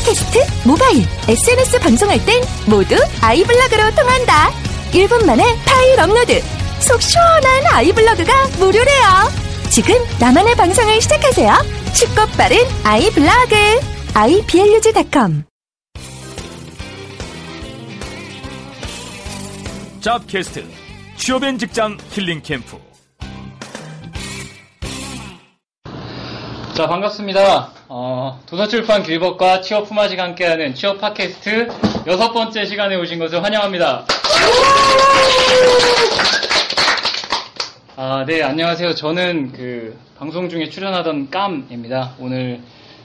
[0.00, 4.50] 팟캐스트, 모바일, SNS 방송할 땐 모두 아이블로그로 통한다.
[4.92, 6.40] 1분 만에 파일 업로드.
[6.80, 9.04] 속 시원한 아이블로그가 무료래요.
[9.70, 11.52] 지금 나만의 방송을 시작하세요.
[11.92, 13.56] 쉽고 빠른 아이블로그.
[14.14, 15.44] iblog.com
[20.00, 20.66] 잡캐스트
[21.16, 22.78] 취업엔 직장 힐링 캠프
[26.80, 27.72] 자, 반갑습니다.
[27.88, 31.68] 어, 도서출판 길법과 취업 품앗이가 함께하는 취업 팟캐스트
[32.06, 34.06] 여섯 번째 시간에 오신 것을 환영합니다.
[37.96, 38.94] 아, 네, 안녕하세요.
[38.94, 42.14] 저는 그 방송 중에 출연하던 깜입니다.
[42.18, 42.60] 오늘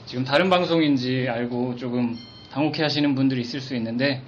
[0.06, 2.16] 지금 다른 방송인지 알고 조금
[2.54, 4.22] 당혹해 하시는 분들이 있을 수 있는데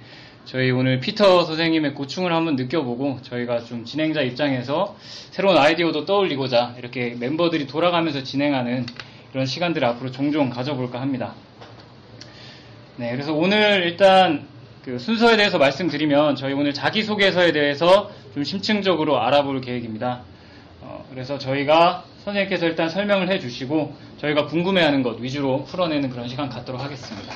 [0.45, 4.95] 저희 오늘 피터 선생님의 고충을 한번 느껴보고 저희가 좀 진행자 입장에서
[5.31, 8.85] 새로운 아이디어도 떠올리고자 이렇게 멤버들이 돌아가면서 진행하는
[9.33, 11.33] 이런 시간들을 앞으로 종종 가져볼까 합니다.
[12.97, 14.47] 네, 그래서 오늘 일단
[14.83, 20.23] 그 순서에 대해서 말씀드리면 저희 오늘 자기소개서에 대해서 좀 심층적으로 알아볼 계획입니다.
[20.81, 26.81] 어, 그래서 저희가 선생님께서 일단 설명을 해주시고 저희가 궁금해하는 것 위주로 풀어내는 그런 시간 갖도록
[26.81, 27.33] 하겠습니다.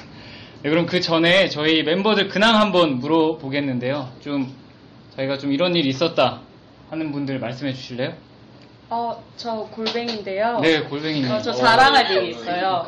[0.64, 4.10] 네, 그럼 그 전에 저희 멤버들 근황 한번 물어보겠는데요.
[4.22, 4.54] 좀
[5.16, 6.42] 저희가 좀 이런 일이 있었다
[6.90, 8.14] 하는 분들 말씀해 주실래요?
[8.94, 10.60] 어, 저 골뱅인데요.
[10.60, 11.32] 네, 골뱅이님.
[11.32, 12.88] 어, 저 자랑할 일이 있어요.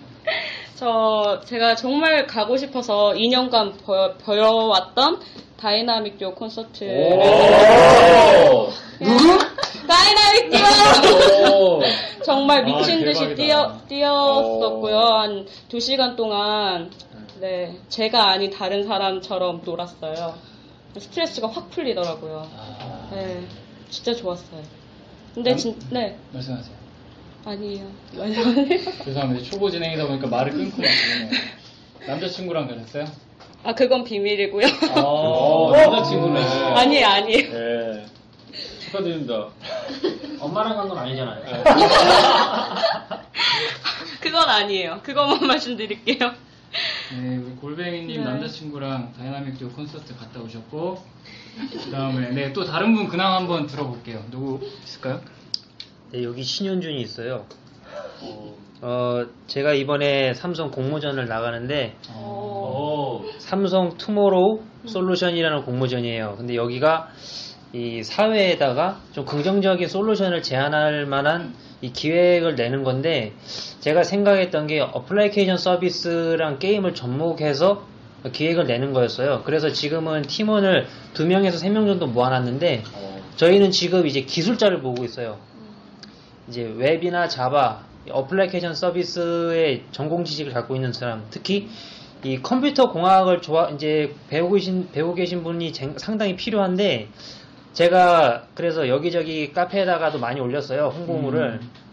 [0.74, 5.20] 저 제가 정말 가고 싶어서 2년간 버, 별러왔던
[5.60, 7.10] 다이나믹 듀오 콘서트를
[9.00, 9.38] 누구?
[9.86, 11.80] 다이나믹 듀오
[12.24, 13.34] 정말 미친 아, 듯이.
[13.34, 14.98] 뛰어 뛰었었고요.
[14.98, 16.90] 한 2시간 동안
[17.38, 20.34] 네, 제가 아닌 다른 사람처럼 놀았어요.
[20.96, 22.48] 스트레스가 확 풀리더라고요.
[23.12, 23.46] 네,
[23.90, 24.83] 진짜 좋았어요.
[25.34, 26.74] 근데 진, 네, 말씀하세요.
[27.44, 27.90] 아니에요.
[28.16, 28.66] 말씀하세요.
[29.04, 29.44] 죄송합니다.
[29.50, 31.30] 초보 진행이다 보니까 말을 끊고 있네요.
[32.06, 33.04] 남자친구랑 가셨어요?
[33.64, 34.66] 아, 그건 비밀이고요.
[35.02, 36.40] 어, 남자친구네.
[36.40, 37.52] 아니에요, 아니에요.
[37.52, 38.06] 네.
[38.80, 39.48] 축하드립니다.
[40.38, 41.64] 엄마랑 간 건 아니잖아요.
[44.20, 45.00] 그건 아니에요.
[45.02, 46.32] 그것만 말씀드릴게요.
[47.12, 48.30] 네, 우리 골뱅이님 네.
[48.30, 51.02] 남자친구랑 다이나믹 듀오 콘서트 갔다 오셨고,
[51.70, 54.24] 그 다음에, 네, 또 다른 분 근황 한번 들어볼게요.
[54.30, 55.20] 누구 있을까요?
[56.12, 57.46] 네, 여기 신현준이 있어요.
[58.80, 66.34] 어, 제가 이번에 삼성 공모전을 나가는데 어, 삼성 투모로우 솔루션이라는 공모전이에요.
[66.36, 67.08] 근데 여기가
[67.72, 73.32] 이 사회에다가 좀 긍정적인 solution을 제안할 만한 이 기획을 내는 건데
[73.80, 77.86] 제가 생각했던 게 어플리케이션 서비스랑 게임을 접목해서
[78.32, 79.42] 기획을 내는 거였어요.
[79.44, 82.82] 그래서 지금은 팀원을 두 명에서 세 명 정도 모아놨는데
[83.36, 85.38] 저희는 지금 이제 기술자를 보고 있어요.
[86.48, 91.68] 이제 웹이나 자바, 어플리케이션 서비스의 전공 지식을 갖고 있는 사람, 특히
[92.22, 97.08] 이 컴퓨터 공학을 좋아 이제 배우고 계신 배우고 계신 분이 쟁- 상당히 필요한데
[97.74, 101.60] 제가 그래서 여기저기 카페에다가도 많이 올렸어요 홍보물을.
[101.62, 101.83] 어,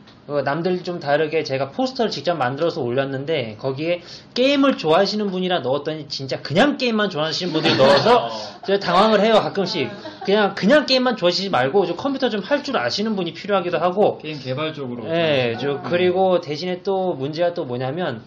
[0.42, 4.02] 남들 좀 다르게 제가 포스터를 직접 만들어서 올렸는데 거기에
[4.34, 8.30] 게임을 좋아하시는 분이라 넣었더니 진짜 그냥 게임만 좋아하시는 분들이 넣어서
[8.66, 9.90] 제가 당황을 해요 가끔씩
[10.26, 14.40] 그냥 그냥 게임만 좋아하시지 말고 좀 컴퓨터 좀 할 줄 아시는 분이 필요하기도 하고 게임
[14.40, 15.06] 개발 쪽으로.
[15.10, 18.24] 예, 저 그리고 대신에 또 문제가 또 뭐냐면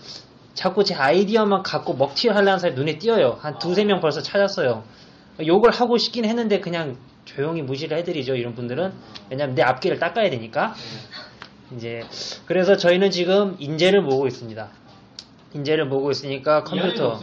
[0.54, 3.38] 자꾸 제 아이디어만 갖고 먹튀를 하려는 사람이 눈에 띄어요.
[3.40, 4.84] 한 두세 명 벌써 찾았어요.
[5.44, 8.36] 욕을 하고 싶긴 했는데 그냥 조용히 무시를 해드리죠.
[8.36, 8.92] 이런 분들은
[9.30, 10.74] 왜냐면 내 앞길을 닦아야 되니까.
[11.74, 12.02] 이제
[12.46, 14.68] 그래서 저희는 지금 인재를 모으고 있습니다.
[15.54, 17.20] 인재를 모으고 있으니까 컴퓨터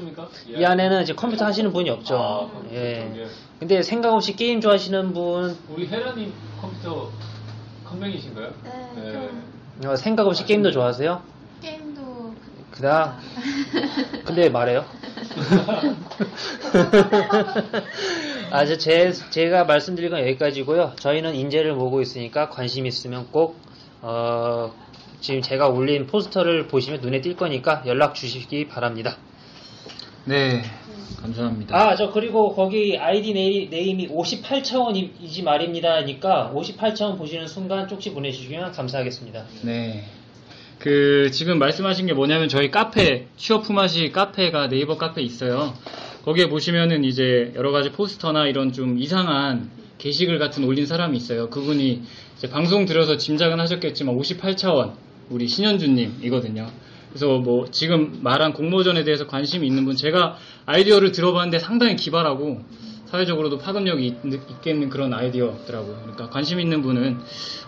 [0.47, 2.49] 이 안에는 이제 컴퓨터 하시는 분이 없죠.
[2.72, 3.28] 예.
[3.59, 7.11] 근데 생각 없이 게임 좋아하시는 분 우리 헤라님 컴퓨터
[7.85, 8.53] 컴맹이신가요?
[8.96, 9.29] 네,
[9.82, 11.22] 좀 어, 생각 없이 게임도 좋아하세요?
[11.61, 12.34] 게임도
[12.72, 13.17] 그다.
[14.26, 14.85] 근데 왜 말해요?
[18.52, 20.94] 아, 저 제, 제가 말씀드릴 건 여기까지고요.
[20.97, 23.59] 저희는 인재를 모으고 있으니까 관심 있으면 꼭,
[24.02, 24.74] 어,
[25.20, 29.18] 지금 제가 올린 포스터를 보시면 눈에 띌 거니까 연락 주시기 바랍니다.
[30.26, 30.64] 네,
[31.22, 31.76] 감사합니다.
[31.76, 38.72] 아, 저 그리고 거기 아이디 네이, 네임 이 58차원이지 말입니다니까 58차원 보시는 순간 쪽지 보내주시면
[38.72, 39.46] 감사하겠습니다.
[39.64, 40.06] 네.
[40.80, 45.74] 그 지금 말씀하신 게 뭐냐면 저희 카페 취업 품앗이 카페가 네이버 카페 있어요.
[46.26, 49.70] 거기에 보시면은 이제 여러 가지 포스터나 이런 좀 이상한
[50.02, 51.50] 게시글 같은 올린 사람이 있어요.
[51.52, 52.02] 그분이
[52.52, 54.94] 방송 들어서 짐작은 하셨겠지만 58차원
[55.30, 56.68] 우리 신현주님이거든요.
[57.09, 62.62] 그래서 뭐 지금 말한 공모전에 대해서 관심이 있는 분 제가 아이디어를 들어봤는데 상당히 기발하고
[63.06, 65.98] 사회적으로도 파급력이 있, 있겠는 그런 아이디어더라고요.
[66.02, 67.20] 그러니까 관심 있는 분은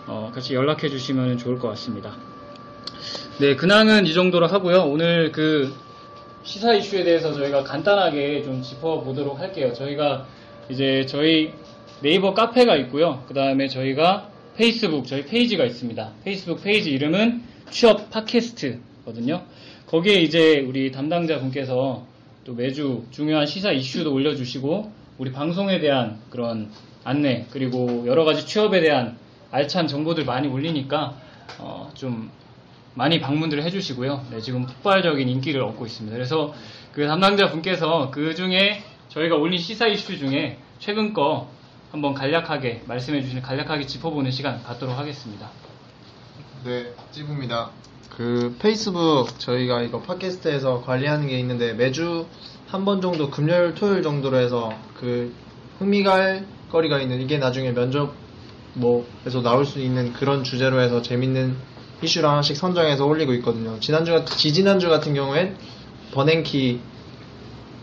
[0.08, 2.16] 어, 같이 연락해 주시면 좋을 것 같습니다.
[3.38, 4.84] 네, 근황은 이 정도로 하고요.
[4.86, 5.72] 오늘 그
[6.42, 9.72] 시사 이슈에 대해서 저희가 간단하게 좀 짚어보도록 할게요.
[9.72, 10.26] 저희가
[10.70, 11.52] 이제 저희
[12.04, 13.24] 네이버 카페가 있고요.
[13.26, 14.28] 그 다음에 저희가
[14.58, 16.12] 페이스북, 저희 페이지가 있습니다.
[16.22, 19.42] 페이스북 페이지 이름은 취업 팟캐스트거든요.
[19.86, 22.04] 거기에 이제 우리 담당자 분께서
[22.44, 26.68] 또 매주 중요한 시사 이슈도 올려주시고 우리 방송에 대한 그런
[27.04, 29.16] 안내 그리고 여러 가지 취업에 대한
[29.50, 31.16] 알찬 정보들 많이 올리니까
[31.58, 32.30] 어, 좀
[32.92, 34.26] 많이 방문들을 해주시고요.
[34.30, 36.14] 네, 지금 폭발적인 인기를 얻고 있습니다.
[36.14, 36.52] 그래서
[36.92, 41.53] 그 담당자 분께서 그 중에 저희가 올린 시사 이슈 중에 최근 거
[41.94, 45.48] 한번 간략하게 말씀해 주시는 간략하게 짚어보는 시간 갖도록 하겠습니다.
[46.64, 47.70] 네, 찌부입니다.
[48.16, 52.26] 그 페이스북 저희가 이거 팟캐스트에서 관리하는 게 있는데 매주
[52.66, 55.32] 한 번 정도 금요일 토요일 정도로 해서 그
[55.78, 58.12] 흥미갈 거리가 있는 이게 나중에 면접
[58.72, 61.54] 뭐에서 나올 수 있는 그런 주제로 해서 재밌는
[62.02, 63.78] 이슈를 하나씩 선정해서 올리고 있거든요.
[63.78, 65.56] 지난주 같 지지난주 같은 경우엔
[66.12, 66.80] 버냉키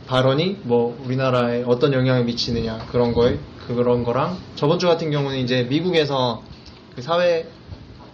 [0.08, 3.40] 발언이 뭐 우리나라에 어떤 영향을 미치느냐 그런 거에
[3.76, 6.44] 그런 거랑 저번 주 같은 경우는 이제 미국에서
[6.96, 7.48] 그 사회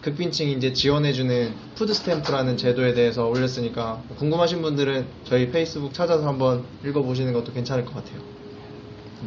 [0.01, 7.33] 극빈층이 이제 지원해주는 food stamp라는 제도에 대해서 올렸으니까 궁금하신 분들은 저희 페이스북 찾아서 한번 읽어보시는
[7.33, 8.21] 것도 괜찮을 것 같아요.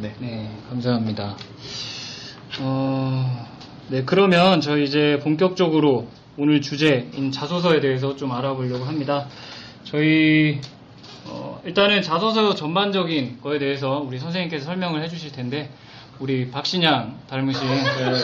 [0.01, 0.15] 네.
[0.19, 1.35] 네, 감사합니다.
[2.61, 3.47] 어,
[3.89, 6.07] 네, 그러면 저희 이제 본격적으로
[6.37, 9.27] 오늘 주제인 자소서에 대해서 좀 알아보려고 합니다.
[9.83, 10.61] 저희
[11.27, 15.69] 어, 일단은 자소서 전반적인 거에 대해서 우리 선생님께서 설명을 해주실 텐데
[16.21, 18.15] 우리 박신양 닮으신 그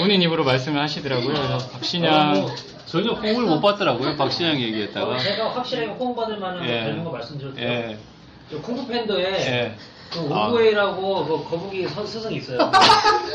[0.00, 1.32] 본인 입으로 말씀을 하시더라고요.
[1.32, 2.50] 그래서 박신양 뭐
[2.86, 4.16] 전혀 호응을 못 받더라고요.
[4.16, 5.06] 박신양 얘기했다가.
[5.14, 6.80] 어, 제가 확실하게 호응받을 만한 예.
[6.80, 7.60] 거 닮은 거 말씀드렸죠.
[7.60, 7.96] 예.
[8.50, 9.76] 저 쿵푸 팬더에 예.
[10.12, 10.48] 그 아.
[10.48, 12.58] 오구에라고 그 거북이 선- 스승이 있어요.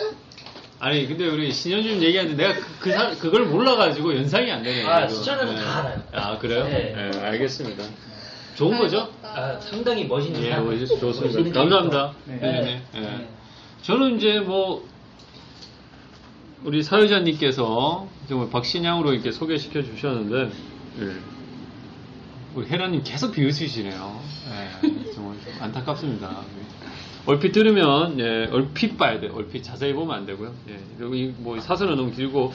[0.81, 4.89] 아니 근데 우리 신현준 얘기하는데 내가 그, 그 사- 그걸 몰라가지고 연상이 안 되네요.
[4.89, 5.07] 아, 예.
[5.07, 6.03] 다 알아요.
[6.13, 6.65] 아 그래요?
[6.65, 6.93] 네.
[7.13, 7.83] 예, 알겠습니다.
[8.55, 9.07] 좋은 거죠?
[9.23, 10.55] 아, 상당히 멋있는 예.
[10.57, 11.27] 뭐, 좋습니다.
[11.27, 12.13] 멋있는 감사합니다.
[12.25, 12.37] 네.
[12.41, 12.81] 네.
[12.93, 13.27] 네.
[13.79, 13.83] 네.
[13.83, 14.87] 저는 이제 뭐
[16.63, 20.51] 우리 사회자님께서 정말 박신양으로 이렇게 소개시켜 주셨는데
[21.01, 21.15] 예.
[22.55, 24.21] 우리 헤라님 계속 비웃으시네요.
[24.51, 26.41] 예, 정말 좀 안타깝습니다.
[27.25, 29.31] 얼핏 들으면 예, 얼핏 봐야 돼요.
[29.35, 30.53] 얼핏 자세히 보면 안 되고요.
[30.69, 32.51] 예, 뭐 사설은 너무 길고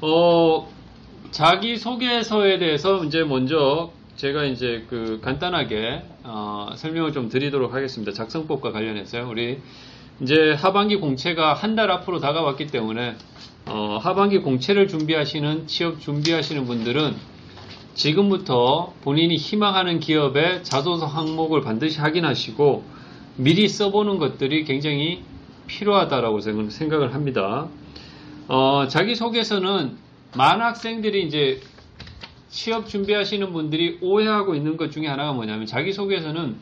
[0.00, 0.68] 어
[1.30, 8.12] 자기 소개서에 대해서 이제 먼저 제가 이제 그 간단하게 어, 설명을 좀 드리도록 하겠습니다.
[8.12, 9.28] 작성법과 관련해서요.
[9.28, 9.60] 우리
[10.20, 13.16] 이제 하반기 공채가 한 달 앞으로 다가왔기 때문에
[13.66, 17.14] 어, 하반기 공채를 준비하시는 취업 준비하시는 분들은
[17.94, 22.84] 지금부터 본인이 희망하는 기업의 자소서 항목을 반드시 확인하시고
[23.36, 25.22] 미리 써보는 것들이 굉장히
[25.66, 27.68] 필요하다라고 생각- 생각을 합니다.
[28.48, 29.96] 어, 자기소개서는
[30.36, 31.60] 많은 학생들이 이제
[32.50, 36.56] 취업 준비하시는 분들이 오해하고 있는 것 중에 하나가 뭐냐면 자기소개서는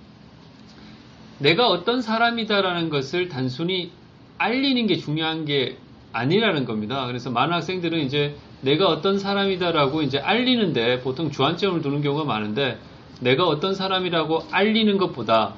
[1.42, 3.90] 내가 어떤 사람이다라는 것을 단순히
[4.38, 5.76] 알리는 게 중요한 게
[6.12, 7.06] 아니라는 겁니다.
[7.06, 12.78] 그래서 많은 학생들은 이제 내가 어떤 사람이다라고 이제 알리는데 보통 주안점을 두는 경우가 많은데
[13.20, 15.54] 내가 어떤 사람이라고 알리는 것보다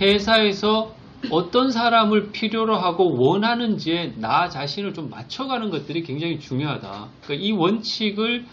[0.00, 0.94] 회사에서
[1.30, 7.08] 어떤 사람을 필요로 하고 원하는지에 나 자신을 좀 맞춰가는 것들이 굉장히 중요하다.
[7.22, 8.44] 그러니까 이 원칙을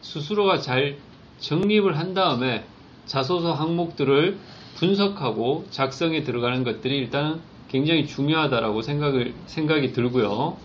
[0.00, 0.96] 스스로가 잘
[1.38, 2.64] 정립을 한 다음에
[3.04, 4.38] 자소서 항목들을
[4.76, 10.56] 분석하고 작성에 들어가는 것들이 일단 굉장히 중요하다라고 생각을 생각이 들고요.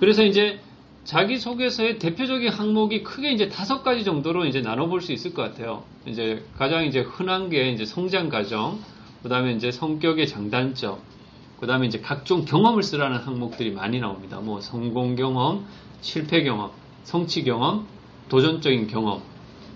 [0.00, 0.58] 그래서 이제
[1.04, 5.84] 자기소개서의 대표적인 항목이 크게 이제 다섯 가지 정도로 이제 나눠볼 수 있을 것 같아요.
[6.06, 8.80] 이제 가장 이제 흔한 게 이제 성장 과정,
[9.22, 10.98] 그 다음에 이제 성격의 장단점,
[11.58, 14.40] 그 다음에 이제 각종 경험을 쓰라는 항목들이 많이 나옵니다.
[14.40, 15.66] 뭐 성공 경험,
[16.00, 16.70] 실패 경험,
[17.04, 17.86] 성취 경험,
[18.28, 19.22] 도전적인 경험,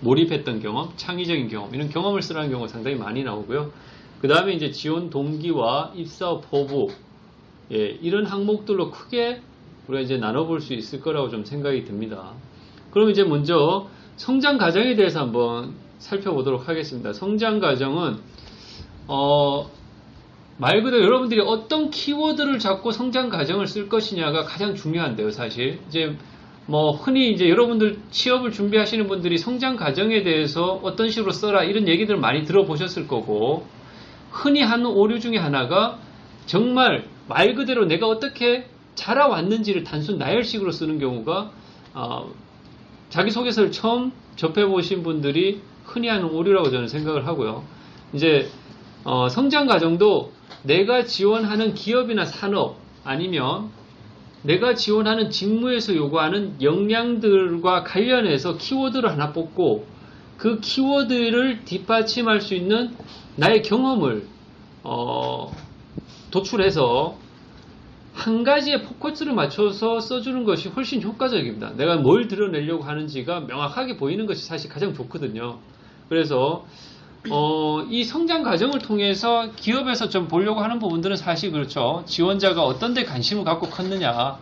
[0.01, 3.71] 몰입했던 경험, 창의적인 경험, 이런 경험을 쓰라는 경우가 상당히 많이 나오고요.
[4.21, 6.89] 그 다음에 이제 지원 동기와 입사 포부,
[7.71, 9.41] 예, 이런 항목들로 크게
[9.87, 12.31] 우리가 이제 나눠볼 수 있을 거라고 좀 생각이 듭니다.
[12.91, 17.13] 그럼 이제 먼저 성장 과정에 대해서 한번 살펴보도록 하겠습니다.
[17.13, 18.17] 성장 과정은
[19.07, 19.69] 어,
[20.57, 25.79] 말 그대로 여러분들이 어떤 키워드를 잡고 성장 과정을 쓸 것이냐가 가장 중요한데요, 사실.
[25.89, 26.15] 이제
[26.67, 32.17] 뭐 흔히 이제 여러분들 취업을 준비하시는 분들이 성장 과정에 대해서 어떤 식으로 써라 이런 얘기들
[32.17, 33.67] 많이 들어보셨을 거고
[34.31, 35.99] 흔히 하는 오류 중에 하나가
[36.45, 41.51] 정말 말 그대로 내가 어떻게 자라왔는지를 단순 나열식으로 쓰는 경우가
[41.93, 42.31] 어,
[43.09, 47.63] 자기소개서를 처음 접해보신 분들이 흔히 하는 오류라고 저는 생각을 하고요.
[48.13, 48.49] 이제
[49.03, 50.31] 어, 성장 과정도
[50.63, 53.69] 내가 지원하는 기업이나 산업 아니면
[54.45, 59.87] 내가 지원하는 직무에서 요구하는 역량들과 관련해서 키워드를 하나 뽑고
[60.37, 62.95] 그 키워드를 뒷받침할 수 있는
[63.37, 64.27] 나의 경험을
[64.83, 65.51] 어,
[66.29, 67.17] 도출해서
[68.13, 71.71] 한 가지에 포커스를 맞춰서 써주는 것이 훨씬 효과적입니다.
[71.75, 75.57] 내가 뭘 드러내려고 하는지가 명확하게 보이는 것이 사실 가장 좋거든요.
[76.07, 76.65] 그래서
[77.31, 82.03] 어, 이 성장 과정을 통해서 기업에서 좀 보려고 하는 부분들은 사실 그렇죠.
[82.05, 84.37] 지원자가 어떤 데 관심을 갖고 컸느냐.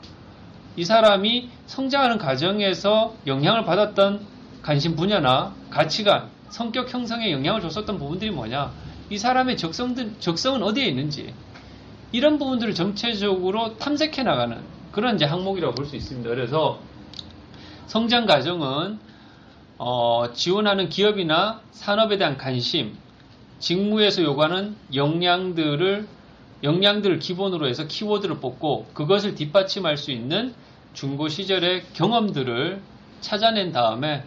[0.75, 4.21] 이 사람이 성장하는 과정에서 영향을 받았던
[4.61, 8.71] 관심 분야나 가치관, 성격 형성에 영향을 줬었던 부분들이 뭐냐.
[9.09, 11.33] 이 사람의 적성들, 적성은 어디에 있는지.
[12.11, 14.57] 이런 부분들을 전체적으로 탐색해 나가는
[14.91, 16.29] 그런 이제 항목이라고 볼 수 있습니다.
[16.29, 16.79] 그래서
[17.87, 18.99] 성장 과정은
[19.77, 22.97] 어, 지원하는 기업이나 산업에 대한 관심,
[23.59, 26.07] 직무에서 요구하는 역량들을
[26.63, 30.53] 역량들을 기본으로 해서 키워드를 뽑고 그것을 뒷받침할 수 있는
[30.93, 32.81] 중고 시절의 경험들을
[33.19, 34.23] 찾아낸 다음에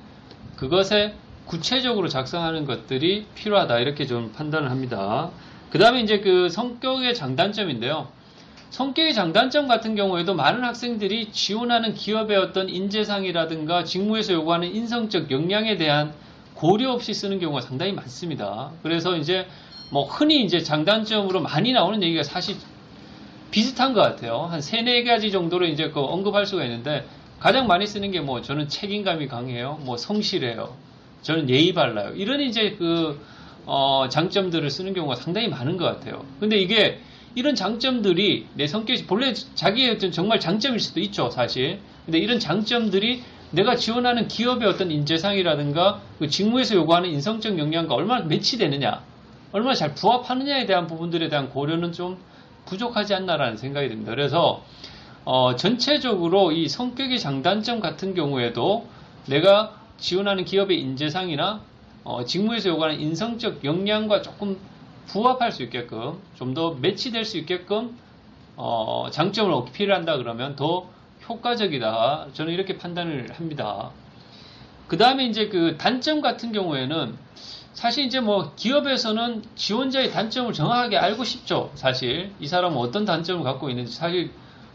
[0.57, 1.15] 그것에
[1.47, 5.31] 구체적으로 작성하는 것들이 필요하다 이렇게 좀 판단을 합니다.
[5.71, 8.09] 그 다음에 이제 그 성격의 장단점인데요.
[8.71, 16.13] 성격의 장단점 같은 경우에도 많은 학생들이 지원하는 기업의 어떤 인재상이라든가 직무에서 요구하는 인성적 역량에 대한
[16.55, 18.73] 고려 없이 쓰는 경우가 상당히 많습니다.
[18.83, 19.47] 그래서 이제
[19.93, 22.57] 뭐 흔히 이제 장단점으로 많이 나오는 얘기가 사실
[23.51, 24.49] 비슷한 것 같아요.
[24.51, 27.07] 한 세네 가지 정도로 이제 그 언급할 수가 있는데
[27.39, 29.79] 가장 많이 쓰는 게 뭐 저는 책임감이 강해요.
[29.85, 30.75] 뭐 성실해요.
[31.23, 32.15] 저는 예의 발라요.
[32.17, 33.21] 이런 이제 그
[33.65, 36.25] 어, 장점들을 쓰는 경우가 상당히 많은 것 같아요.
[36.41, 37.01] 근데 이게
[37.37, 41.81] 이런 장점들이 내 성격이 본래 자기의 어떤 정말 장점일 수도 있죠, 사실.
[42.07, 49.03] 근데 이런 장점들이 내가 지원하는 기업의 어떤 인재상이라든가 그 직무에서 요구하는 인성적 역량과 얼마나 매치되느냐,
[49.53, 52.17] 얼마나 잘 부합하느냐에 대한 부분들에 대한 고려는 좀
[52.65, 54.13] 부족하지 않나라는 생각이 듭니다.
[54.13, 54.65] 그래서
[55.27, 58.87] 어, 전체적으로 이 성격의 장단점 같은 경우에도
[59.27, 61.61] 내가 지원하는 기업의 인재상이나
[62.03, 64.57] 어, 직무에서 요구하는 인성적 역량과 조금
[65.07, 67.97] 부합할 수 있게끔 좀 더 매치될 수 있게끔
[68.57, 70.89] 어, 장점을 어필한다 그러면 더
[71.29, 72.29] 효과적이다.
[72.33, 73.91] 저는 이렇게 판단을 합니다.
[74.89, 77.17] 그 다음에 이제 그 단점 같은 경우에는
[77.75, 81.71] 사실 이제 뭐 기업에서는 지원자의 단점을 정확하게 알고 싶죠.
[81.75, 84.31] 사실 이 사람은 어떤 단점을 갖고 있는지 사실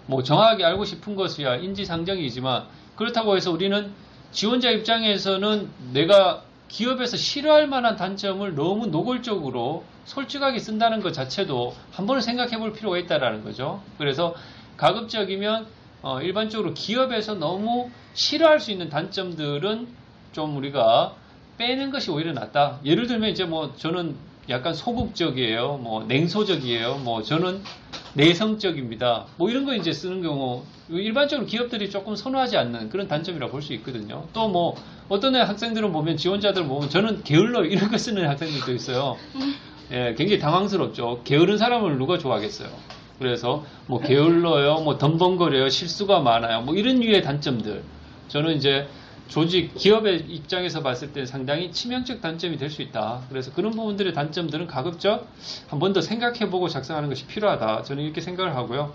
[0.05, 3.91] 뭐 정확하게 알고 싶은 것이야 인지상정이지만 그렇다고 해서 우리는
[4.31, 12.22] 지원자 입장에서는 내가 기업에서 싫어할 만한 단점을 너무 노골적으로 솔직하게 쓴다는 것 자체도 한 번은
[12.22, 13.82] 생각해 볼 필요가 있다라는 거죠.
[13.98, 14.34] 그래서
[14.78, 15.68] 가급적이면
[16.01, 19.88] 어, 일반적으로 기업에서 너무 싫어할 수 있는 단점들은
[20.32, 21.16] 좀 우리가
[21.58, 22.80] 빼는 것이 오히려 낫다.
[22.86, 24.16] 예를 들면 이제 뭐 저는
[24.50, 25.78] 약간 소극적이에요.
[25.78, 27.00] 뭐 냉소적이에요.
[27.04, 27.62] 뭐 저는
[28.13, 29.25] 내성적입니다.
[29.38, 34.27] 뭐 이런 거 이제 쓰는 경우 일반적으로 기업들이 조금 선호하지 않는 그런 단점이라고 볼수 있거든요.
[34.34, 34.75] 또 뭐
[35.08, 39.18] 어떤 학생들은 보면 지원자들 보면 저는 게을러 이런 거 쓰는 학생들도 있어요.
[39.91, 41.22] 예, 굉장히 당황스럽죠.
[41.25, 42.70] 게으른 사람을 누가 좋아하겠어요.
[43.20, 47.84] 그래서 뭐 게을러요, 뭐 덤벙거려요, 실수가 많아요, 뭐 이런 류의 단점들.
[48.30, 48.88] 저는 이제
[49.31, 53.21] 조직, 기업의 입장에서 봤을 때 상당히 치명적 단점이 될 수 있다.
[53.29, 55.25] 그래서 그런 부분들의 단점들은 가급적
[55.69, 57.83] 한 번 더 생각해보고 작성하는 것이 필요하다.
[57.83, 58.93] 저는 이렇게 생각을 하고요.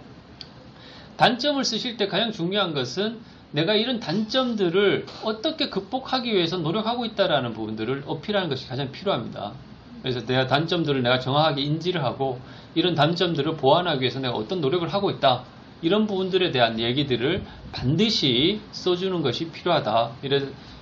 [1.17, 3.21] 단점을 쓰실 때 가장 중요한 것은
[3.53, 9.55] 내가 이런 단점들을 어떻게 극복하기 위해서 노력하고 있다라는 부분들을 어필하는 것이 가장 필요합니다.
[10.03, 12.41] 그래서 내가 단점들을 내가 정확하게 인지를 하고
[12.75, 15.45] 이런 단점들을 보완하기 위해서 내가 어떤 노력을 하고 있다.
[15.83, 17.43] 이런 부분들에 대한 얘기들을
[17.73, 20.13] 반드시 써주는 것이 필요하다.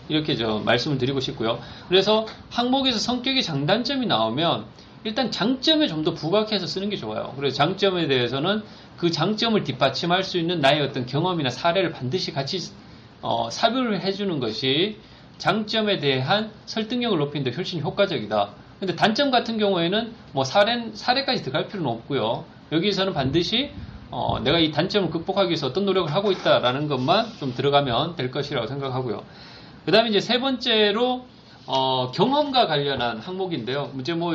[0.09, 1.59] 이렇게 저 말씀을 드리고 싶고요.
[1.89, 4.67] 그래서 항목에서 성격의 장단점이 나오면
[5.05, 7.33] 일단 장점에 좀 더 부각해서 쓰는 게 좋아요.
[7.37, 8.63] 그래서 장점에 대해서는
[8.97, 12.59] 그 장점을 뒷받침할 수 있는 나의 어떤 경험이나 사례를 반드시 같이
[13.21, 14.99] 어, 삽입을 해주는 것이
[15.39, 18.51] 장점에 대한 설득력을 높이는 데 훨씬 효과적이다.
[18.81, 22.45] 근데 단점 같은 경우에는 뭐 사례, 사례까지 들어갈 필요는 없고요.
[22.73, 23.71] 여기서는 반드시
[24.16, 28.68] 어, 내가 이 단점을 극복하기 위해서 어떤 노력을 하고 있다라는 것만 좀 들어가면 될 것이라고
[28.68, 29.25] 생각하고요.
[29.85, 31.26] 그 다음에 이제 세 번째로
[31.66, 33.90] 어, 경험과 관련한 항목인데요.
[33.99, 34.35] 이제 뭐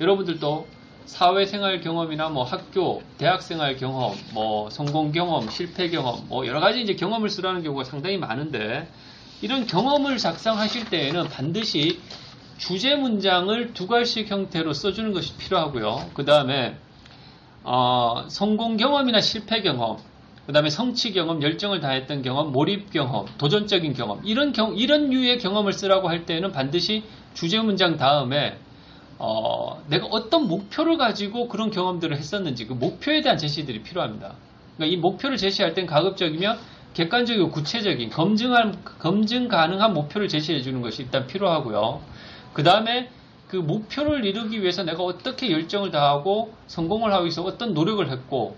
[0.00, 0.66] 여러분들도
[1.06, 6.96] 사회생활 경험이나 뭐 학교, 대학생활 경험, 뭐 성공 경험, 실패 경험, 뭐 여러 가지 이제
[6.96, 8.88] 경험을 쓰라는 경우가 상당히 많은데
[9.42, 12.00] 이런 경험을 작성하실 때에는 반드시
[12.58, 16.10] 주제 문장을 두 갈씩 형태로 써주는 것이 필요하고요.
[16.14, 16.76] 그 다음에
[17.62, 19.98] 어, 성공 경험이나 실패 경험,
[20.46, 25.38] 그 다음에 성취 경험, 열정을 다했던 경험, 몰입 경험, 도전적인 경험 이런 경 이런 류의
[25.38, 28.58] 경험을 쓰라고 할 때는 반드시 주제 문장 다음에
[29.18, 34.34] 어, 내가 어떤 목표를 가지고 그런 경험들을 했었는지 그 목표에 대한 제시들이 필요합니다.
[34.76, 36.58] 그러니까 이 목표를 제시할 땐 가급적이면
[36.94, 42.00] 객관적이고 구체적인 검증할 검증 가능한 목표를 제시해 주는 것이 일단 필요하고요.
[42.54, 43.10] 그 다음에
[43.50, 48.56] 그 목표를 이루기 위해서 내가 어떻게 열정을 다하고 성공을 하기 위해서 어떤 노력을 했고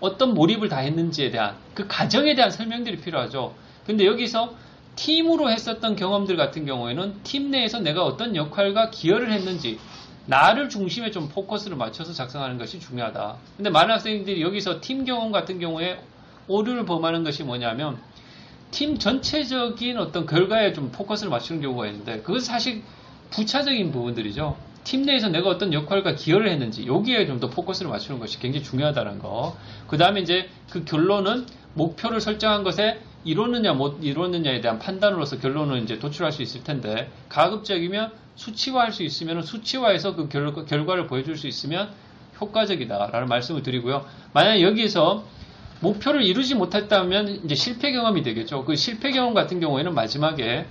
[0.00, 3.54] 어떤 몰입을 다 했는지에 대한 그 과정에 대한 설명들이 필요하죠.
[3.86, 4.54] 근데 여기서
[4.96, 9.78] 팀으로 했었던 경험들 같은 경우에는 팀 내에서 내가 어떤 역할과 기여를 했는지
[10.26, 13.36] 나를 중심에 좀 포커스를 맞춰서 작성하는 것이 중요하다.
[13.56, 16.00] 근데 많은 학생들이 여기서 팀 경험 같은 경우에
[16.48, 17.98] 오류를 범하는 것이 뭐냐면
[18.72, 22.82] 팀 전체적인 어떤 결과에 좀 포커스를 맞추는 경우가 있는데 그것은 사실
[23.30, 24.56] 부차적인 부분들이죠.
[24.84, 29.18] 팀 내에서 내가 어떤 역할과 기여를 했는지 여기에 좀 더 포커스를 맞추는 것이 굉장히 중요하다는
[29.18, 29.56] 거.
[29.86, 35.98] 그 다음에 이제 그 결론은 목표를 설정한 것에 이루느냐 못 이루느냐에 대한 판단으로서 결론을 이제
[35.98, 41.90] 도출할 수 있을 텐데 가급적이면 수치화할 수 있으면 수치화해서 그 결, 결과를 보여줄 수 있으면
[42.40, 44.06] 효과적이다라는 말씀을 드리고요.
[44.32, 45.24] 만약 여기서
[45.80, 48.64] 목표를 이루지 못했다면 이제 실패 경험이 되겠죠.
[48.64, 50.66] 그 실패 경험 같은 경우에는 마지막에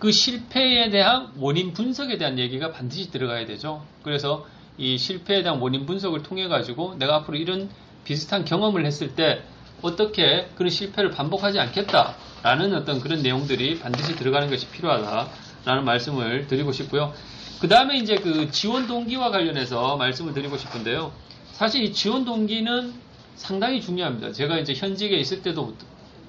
[0.00, 3.84] 그 실패에 대한 원인 분석에 대한 얘기가 반드시 들어가야 되죠.
[4.02, 4.46] 그래서
[4.78, 7.68] 이 실패에 대한 원인 분석을 통해 가지고 내가 앞으로 이런
[8.04, 9.42] 비슷한 경험을 했을 때
[9.82, 17.12] 어떻게 그런 실패를 반복하지 않겠다라는 어떤 그런 내용들이 반드시 들어가는 것이 필요하다라는 말씀을 드리고 싶고요.
[17.60, 21.12] 그 다음에 이제 그 지원 동기와 관련해서 말씀을 드리고 싶은데요.
[21.52, 22.94] 사실 이 지원 동기는
[23.36, 24.32] 상당히 중요합니다.
[24.32, 25.74] 제가 이제 현직에 있을 때도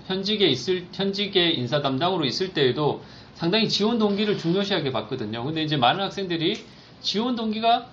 [0.07, 3.01] 현직에 있을 현직의 인사 담당으로 있을 때에도
[3.41, 5.43] 상당히 지원 동기를 중요시하게 봤거든요.
[5.43, 6.63] 근데 이제 많은 학생들이
[7.01, 7.87] 지원 동기가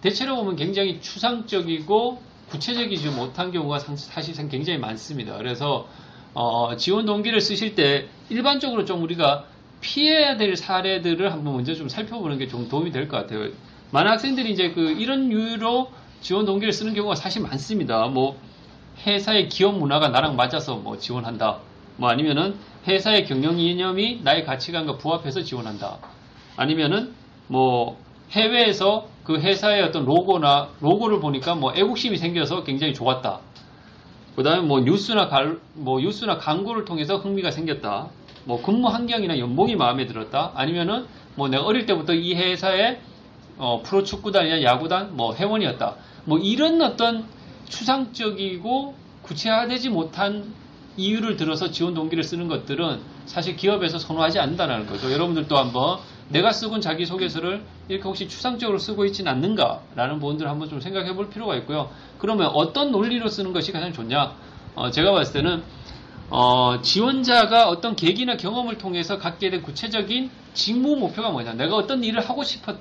[0.00, 5.36] 대체로 보면 굉장히 추상적이고 구체적이지 못한 경우가 사실상 굉장히 많습니다.
[5.36, 5.86] 그래서
[6.32, 9.44] 어, 지원 동기를 쓰실 때 일반적으로 좀 우리가
[9.82, 13.50] 피해야 될 사례들을 한번 먼저 좀 살펴보는 게 좀 도움이 될 것 같아요.
[13.90, 18.06] 많은 학생들이 이제 그 이런 이유로 지원 동기를 쓰는 경우가 사실 많습니다.
[18.06, 18.40] 뭐
[19.06, 21.58] 회사의 기업 문화가 나랑 맞아서 뭐 지원한다.
[21.96, 22.54] 뭐 아니면은
[22.86, 25.98] 회사의 경영 이념이 나의 가치관과 부합해서 지원한다.
[26.56, 27.14] 아니면은
[27.48, 27.98] 뭐
[28.30, 33.40] 해외에서 그 회사의 어떤 로고나 로고를 보니까 뭐 애국심이 생겨서 굉장히 좋았다.
[34.36, 38.08] 그다음에 뭐 뉴스나 갈, 뭐 뉴스나 광고를 통해서 흥미가 생겼다.
[38.44, 40.52] 뭐 근무 환경이나 연봉이 마음에 들었다.
[40.54, 43.00] 아니면은 뭐 내가 어릴 때부터 이 회사의
[43.58, 45.96] 어, 프로 축구단이나 야구단 뭐 회원이었다.
[46.24, 47.24] 뭐 이런 어떤
[47.68, 50.52] 추상적이고 구체화되지 못한
[50.96, 55.12] 이유를 들어서 지원 동기를 쓰는 것들은 사실 기업에서 선호하지 않는다는 거죠.
[55.12, 60.80] 여러분들도 한번 내가 쓰고 자기 소개서를 이렇게 혹시 추상적으로 쓰고 있지는 않는가라는 부분들을 한번 좀
[60.80, 61.90] 생각해 볼 필요가 있고요.
[62.18, 64.34] 그러면 어떤 논리로 쓰는 것이 가장 좋냐?
[64.74, 65.62] 어, 제가 봤을 때는
[66.28, 71.54] 어, 지원자가 어떤 계기나 경험을 통해서 갖게 된 구체적인 직무 목표가 뭐냐?
[71.54, 72.76] 내가 어떤 일을 하고 싶었,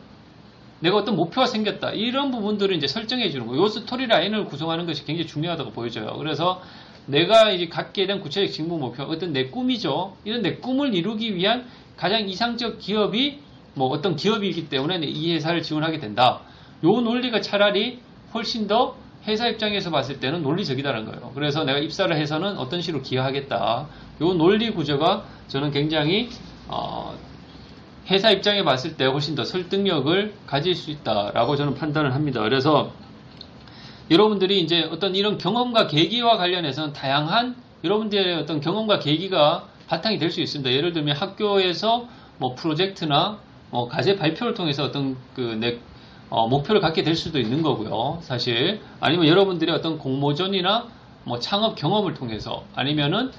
[0.80, 1.92] 내가 어떤 목표가 생겼다.
[1.92, 3.64] 이런 부분들을 이제 설정해 주는 거예요.
[3.64, 6.16] 요 스토리 라인을 구성하는 것이 굉장히 중요하다고 보여져요.
[6.18, 6.62] 그래서
[7.08, 10.16] 내가 이제 갖게 된 구체적 직무 목표, 어떤 내 꿈이죠.
[10.24, 11.66] 이런 내 꿈을 이루기 위한
[11.98, 13.40] 가장 이상적 기업이
[13.74, 16.42] 뭐 어떤 기업이기 때문에 이 회사를 지원하게 된다.
[16.84, 18.00] 요 논리가 차라리
[18.34, 18.96] 훨씬 더
[19.28, 21.32] 회사 입장에서 봤을 때는 논리적이다는 거예요.
[21.34, 23.88] 그래서 내가 입사를 해서는 어떤 식으로 기여하겠다.
[24.22, 26.30] 요 논리 구조가 저는 굉장히
[26.68, 27.18] 어,
[28.08, 32.42] 회사 입장에 봤을 때 훨씬 더 설득력을 가질 수 있다라고 저는 판단을 합니다.
[32.42, 32.92] 그래서
[34.12, 40.42] 여러분들이 이제 어떤 이런 경험과 계기와 관련해서는 다양한 여러분들의 어떤 경험과 계기가 바탕이 될 수
[40.42, 40.72] 있습니다.
[40.72, 43.40] 예를 들면 학교에서 뭐 프로젝트나
[43.72, 45.78] 뭐 과제 발표를 통해서 어떤 그내
[46.30, 48.20] 어, 목표를 갖게 될 수도 있는 거고요.
[48.22, 50.88] 사실 아니면 여러분들의 어떤 공모전이나
[51.24, 53.32] 뭐 창업 경험을 통해서 아니면은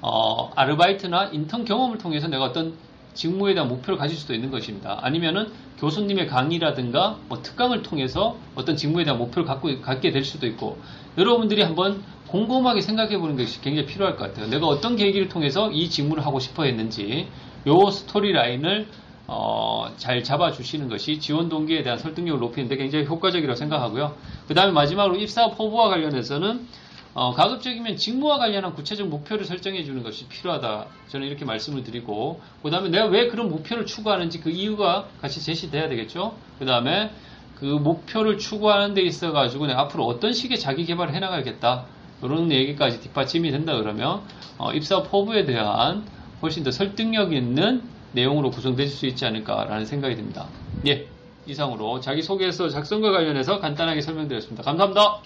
[0.00, 2.74] 어, 아르바이트나 인턴 경험을 통해서 내가 어떤
[3.14, 4.98] 직무에 대한 목표를 가질 수도 있는 것입니다.
[5.02, 10.78] 아니면은 교수님의 강의라든가 뭐 특강을 통해서 어떤 직무에 대한 목표를 갖고, 갖게 될 수도 있고
[11.16, 14.48] 여러분들이 한번 곰곰하게 생각해 보는 것이 굉장히 필요할 것 같아요.
[14.50, 17.28] 내가 어떤 계기를 통해서 이 직무를 하고 싶어 했는지
[17.66, 18.86] 요 스토리 라인을
[19.26, 24.16] 어, 잘 잡아주시는 것이 지원 동기에 대한 설득력을 높이는데 굉장히 효과적이라고 생각하고요.
[24.46, 26.66] 그 다음에 마지막으로 입사 포부와 관련해서는
[27.14, 30.86] 어, 가급적이면 직무와 관련한 구체적 목표를 설정해 주는 것이 필요하다.
[31.08, 35.88] 저는 이렇게 말씀을 드리고, 그 다음에 내가 왜 그런 목표를 추구하는지 그 이유가 같이 제시돼야
[35.88, 36.34] 되겠죠.
[36.58, 37.10] 그 다음에
[37.56, 41.86] 그 목표를 추구하는 데 있어 가지고 내가 앞으로 어떤 식의 자기 개발을 해 나가야겠다.
[42.22, 44.22] 이런 얘기까지 뒷받침이 된다 그러면
[44.58, 46.04] 어, 입사 포부에 대한
[46.42, 50.46] 훨씬 더 설득력 있는 내용으로 구성될 수 있지 않을까라는 생각이 듭니다.
[50.86, 51.06] 예.
[51.46, 54.62] 이상으로 자기소개서 작성과 관련해서 간단하게 설명드렸습니다.
[54.62, 55.22] 감사합니다.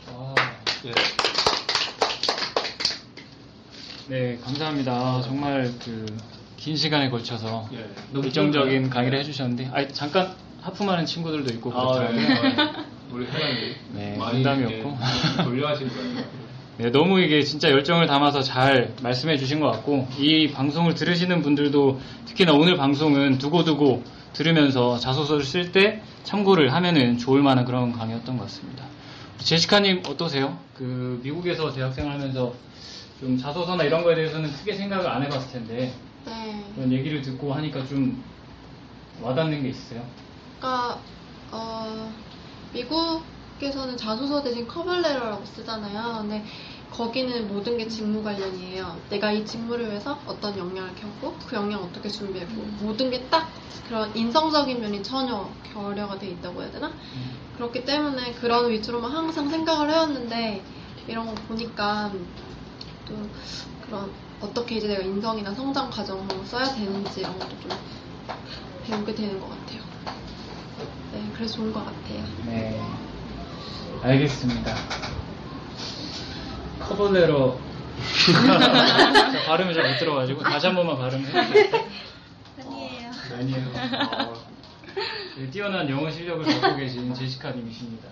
[0.86, 1.21] 예.
[4.08, 5.22] 네, 감사합니다.
[5.22, 6.06] 정말 그
[6.62, 8.88] 긴 시간에 걸쳐서 예, 너무 일정적인.
[8.88, 12.20] 강의를 해주셨는데, 아 잠깐 하품하는 친구들도 있고 아, 그렇더라고요.
[12.20, 12.56] 예.
[13.10, 14.96] 우리 회장님 네, 농담이었고.
[15.40, 16.24] 예, 돌려하신 거예요.
[16.78, 22.00] 네, 너무 이게 진짜 열정을 담아서 잘 말씀해 주신 것 같고, 이 방송을 들으시는 분들도
[22.26, 28.44] 특히나 오늘 방송은 두고두고 들으면서 자소서를 쓸 때 참고를 하면은 좋을 만한 그런 강의였던 것
[28.44, 28.84] 같습니다.
[29.38, 30.56] 제시카님 어떠세요?
[30.74, 32.54] 그 미국에서 대학생을 하면서
[33.22, 35.94] 좀 자소서나 이런 거에 대해서는 크게 생각을 안 해봤을 텐데
[36.26, 36.64] 네.
[36.74, 38.20] 그런 얘기를 듣고 하니까 좀
[39.20, 40.04] 와닿는 게 있어요.
[40.58, 40.98] 그러니까
[41.52, 42.12] 어,
[42.72, 46.22] 미국에서는 자소서 대신 커벌레터라고 쓰잖아요.
[46.22, 46.44] 근데
[46.90, 48.98] 거기는 모든 게 직무 관련이에요.
[49.08, 53.48] 내가 이 직무를 위해서 어떤 역량을 켰고 그 역량 어떻게 준비했고 모든 게 딱
[53.86, 56.92] 그런 인성적인 면이 전혀 결여가 돼 있다고 해야 되나?
[57.56, 60.64] 그렇기 때문에 그런 위주로만 항상 생각을 해왔는데
[61.06, 62.10] 이런 거 보니까
[63.06, 63.14] 또
[63.86, 64.10] 그런
[64.40, 67.70] 어떻게 이제 내가 인성이나 성장 과정을 써야 되는지 이런 것도 좀
[68.84, 69.80] 배우게 되는 것 같아요.
[71.12, 72.24] 네, 그래서 좋은 것 같아요.
[72.46, 72.80] 네,
[74.02, 74.74] 알겠습니다.
[76.80, 77.56] 커버레러
[78.26, 78.58] 제가
[79.46, 81.86] 발음을 잘못 들어가지고 다시 한 번만 발음해 주세요.
[82.60, 83.10] 아니에요.
[83.38, 83.66] 아니에요.
[84.28, 84.34] 어,
[85.38, 88.08] 네, 뛰어난 영어 실력을 갖고 계신 제시카 님이십니다.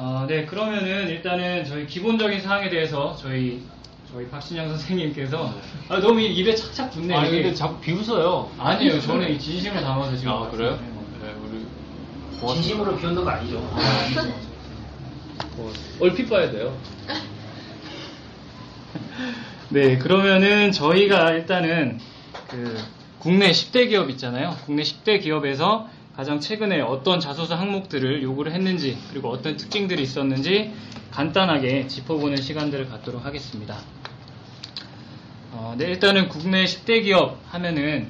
[0.00, 3.64] 아, 네, 그러면은 일단은 저희 기본적인 사항에 대해서 저희
[4.12, 5.52] 저희 박신영 선생님께서
[5.88, 7.16] 아, 너무 입에 착착 붙네.
[7.16, 7.42] 아니, 이게.
[7.42, 8.48] 근데 자꾸 비웃어요.
[8.58, 10.32] 아니에요, 저는 이 진심을 담아서 지금.
[10.32, 10.70] 아, 그래요?
[10.70, 11.66] 말씀드리는 네, 우리
[12.40, 12.54] 고맙습니다.
[12.54, 13.70] 진심으로 비웃는 거 아니죠?
[13.74, 14.22] 아, 아니죠.
[15.56, 16.78] 뭐, 얼핏 봐야 돼요.
[19.70, 21.98] 네, 그러면은 저희가 일단은
[22.48, 22.78] 그
[23.18, 24.56] 국내 10대 기업 있잖아요.
[24.64, 30.74] 국내 10대 기업에서 가장 최근에 어떤 자소서 항목들을 요구를 했는지 그리고 어떤 특징들이 있었는지
[31.12, 33.78] 간단하게 짚어보는 시간들을 갖도록 하겠습니다.
[35.52, 38.08] 어, 네, 일단은 국내 10대 기업 하면은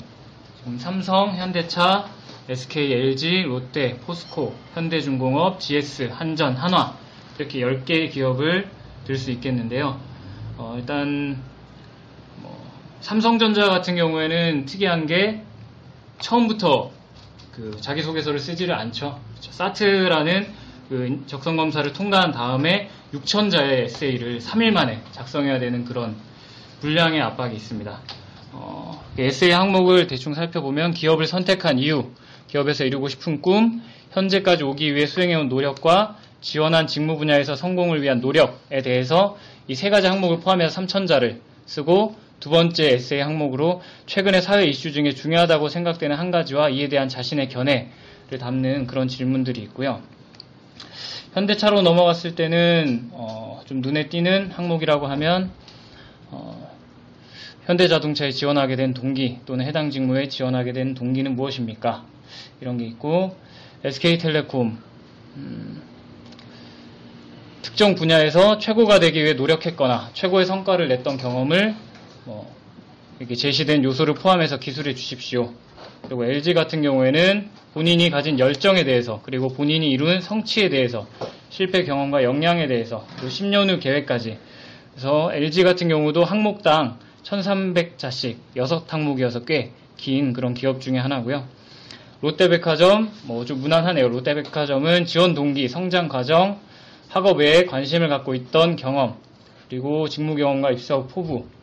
[0.79, 2.09] 삼성, 현대차,
[2.49, 6.97] SK, LG, 롯데, 포스코, 현대중공업, GS, 한전, 한화
[7.39, 8.71] 이렇게 10개의 기업을
[9.05, 10.01] 들 수 있겠는데요.
[10.57, 11.43] 어, 일단
[12.37, 12.59] 뭐,
[13.03, 15.43] 삼성전자 같은 경우에는 특이한 게
[16.21, 16.97] 처음부터
[17.59, 19.21] 그 자기소개서를 쓰지를 않죠.
[19.33, 19.51] 그렇죠.
[19.53, 20.47] 사트라는
[20.89, 26.15] 그 적성 검사를 통과한 다음에 6천자의 에세이를 3일 만에 작성해야 되는 그런
[26.81, 27.99] 분량의 압박이 있습니다.
[28.53, 32.11] 어, 그 에세이 항목을 대충 살펴보면 기업을 선택한 이유,
[32.47, 38.81] 기업에서 이루고 싶은 꿈, 현재까지 오기 위해 수행해온 노력과 지원한 직무 분야에서 성공을 위한 노력에
[38.83, 44.93] 대해서 이 세 가지 항목을 포함해서 3천자를 쓰고 두 번째 에세이 항목으로 최근의 사회 이슈
[44.93, 50.01] 중에 중요하다고 생각되는 한 가지와 이에 대한 자신의 견해를 담는 그런 질문들이 있고요.
[51.35, 55.51] 현대차로 넘어갔을 때는 어, 좀 눈에 띄는 항목이라고 하면
[56.31, 56.69] 어,
[57.67, 62.05] 현대자동차에 지원하게 된 동기 또는 해당 직무에 지원하게 된 동기는 무엇입니까?
[62.61, 63.37] 이런 게 있고
[63.85, 64.79] SK텔레콤
[65.37, 65.83] 음,
[67.63, 71.75] 특정 분야에서 최고가 되기 위해 노력했거나 최고의 성과를 냈던 경험을
[72.29, 72.47] 뭐
[73.19, 75.55] 이렇게 제시된 요소를 포함해서 기술해 주십시오.
[76.03, 81.07] 그리고 LG 같은 경우에는 본인이 가진 열정에 대해서 그리고 본인이 이룬 성취에 대해서
[81.49, 84.37] 실패 경험과 역량에 대해서 그리고 10년 후 계획까지
[84.93, 91.45] 그래서 LG 같은 경우도 항목당 1300자씩 6항목이어서 꽤 긴 그런 기업 중에 하나고요.
[92.21, 94.09] 롯데백화점 뭐 좀 무난하네요.
[94.09, 96.61] 롯데백화점은 지원 동기, 성장 과정,
[97.09, 99.17] 학업 외에 관심을 갖고 있던 경험,
[99.69, 101.58] 그리고 직무 경험과 입사 후 포부, 어,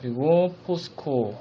[0.00, 1.38] 그리고 포스코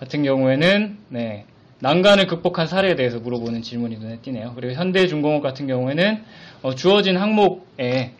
[0.00, 1.44] 같은 경우에는 네,
[1.80, 4.52] 난관을 극복한 사례에 대해서 물어보는 질문이 눈에 띄네요.
[4.54, 6.22] 그리고 현대중공업 같은 경우에는
[6.62, 8.12] 어, 주어진 항목에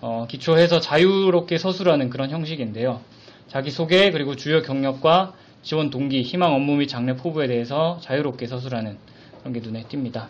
[0.00, 3.00] 어, 기초해서 자유롭게 서술하는 그런 형식인데요.
[3.48, 8.96] 자기 소개 그리고 주요 경력과 지원 동기, 희망 업무 및 장래 포부에 대해서 자유롭게 서술하는
[9.40, 10.28] 그런 게 눈에 띕니다.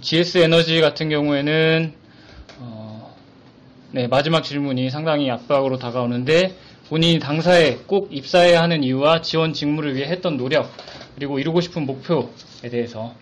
[0.00, 1.92] GS 에너지 같은 경우에는
[2.60, 3.16] 어,
[3.90, 6.54] 네, 마지막 질문이 상당히 압박으로 다가오는데
[6.88, 10.70] 본인이 당사에 꼭 입사해야 하는 이유와 지원 직무를 위해 했던 노력
[11.16, 13.14] 그리고 이루고 싶은 목표에 대해서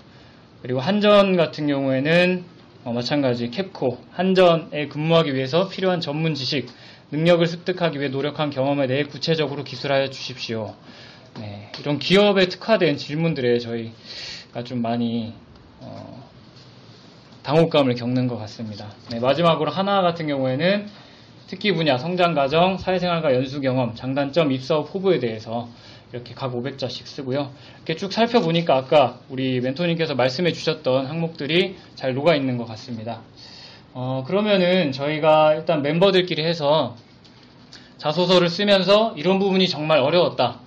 [0.63, 2.45] 그리고 한전 같은 경우에는
[2.85, 6.69] 어, 마찬가지 캡코 한전에 근무하기 위해서 필요한 전문 지식
[7.11, 10.75] 능력을 습득하기 위해 노력한 경험에 대해 구체적으로 기술하여 주십시오.
[11.41, 13.93] 네, 이런 기업에 특화된 질문들에 저희
[14.65, 15.35] 좀 많이
[15.81, 16.25] 어,
[17.43, 18.93] 당혹감을 겪는 것 같습니다.
[19.11, 20.89] 네, 마지막으로 하나 같은 경우에는
[21.47, 25.69] 특기 분야, 성장 과정, 사회생활과 연수 경험, 장단점, 입사 후 포부에 대해서
[26.13, 27.53] 이렇게 각 500자씩 쓰고요.
[27.77, 33.21] 이렇게 쭉 살펴보니까 아까 우리 멘토님께서 말씀해 주셨던 항목들이 잘 녹아 있는 것 같습니다.
[33.93, 36.97] 어, 그러면은 저희가 일단 멤버들끼리 해서
[37.99, 40.61] 자소서를 쓰면서 이런 부분이 정말 어려웠다.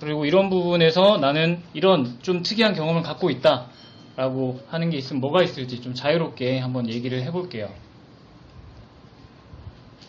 [0.00, 3.66] 그리고 이런 부분에서 나는 이런 좀 특이한 경험을 갖고 있다.
[4.16, 7.68] 라고 하는 게 있으면 뭐가 있을지 좀 자유롭게 한번 얘기를 해볼게요.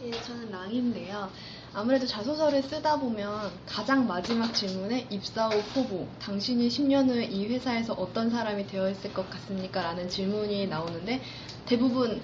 [0.03, 1.29] 예, 저는 랑인데요.
[1.75, 7.93] 아무래도 자소서를 쓰다 보면 가장 마지막 질문에 입사 후 포부, 당신이 10년 후에 이 회사에서
[7.93, 9.83] 어떤 사람이 되어 있을 것 같습니까?
[9.83, 11.21] 라는 질문이 나오는데
[11.67, 12.19] 대부분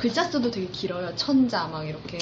[0.00, 1.14] 글자 수도 되게 길어요.
[1.16, 2.18] 천자 막 이렇게.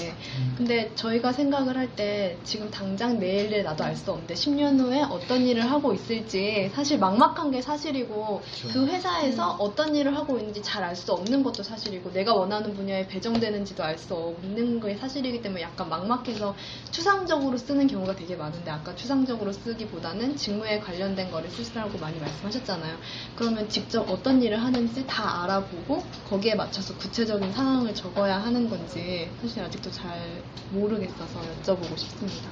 [0.57, 5.47] 근데 저희가 생각을 할 때 지금 당장 내일을 나도 알 수 없는데 10년 후에 어떤
[5.47, 10.95] 일을 하고 있을지 사실 막막한 게 사실이고 그 회사에서 어떤 일을 하고 있는지 잘 알
[10.97, 15.88] 수 없는 것도 사실이고 내가 원하는 분야에 배정되는지도 알 수 없는 게 사실이기 때문에 약간
[15.88, 16.55] 막막해서
[16.91, 22.97] 추상적으로 쓰는 경우가 되게 많은데 아까 추상적으로 쓰기보다는 직무에 관련된 거를 쓰시라고 많이 말씀하셨잖아요.
[23.37, 29.62] 그러면 직접 어떤 일을 하는지 다 알아보고 거기에 맞춰서 구체적인 상황을 적어야 하는 건지 사실
[29.62, 32.50] 아직도 잘 모르겠어서 여쭤보고 싶습니다.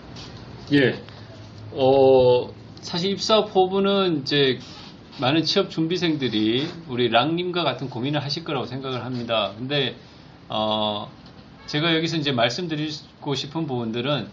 [0.73, 1.03] 예.
[1.73, 2.51] 어,
[2.81, 4.59] 사실 입사 포부는 이제
[5.19, 9.53] 많은 취업 준비생들이 우리 랑님과 같은 고민을 하실 거라고 생각을 합니다.
[9.57, 9.97] 근데,
[10.49, 11.11] 어,
[11.67, 14.29] 제가 여기서 이제 말씀드리고 싶은 부분들은,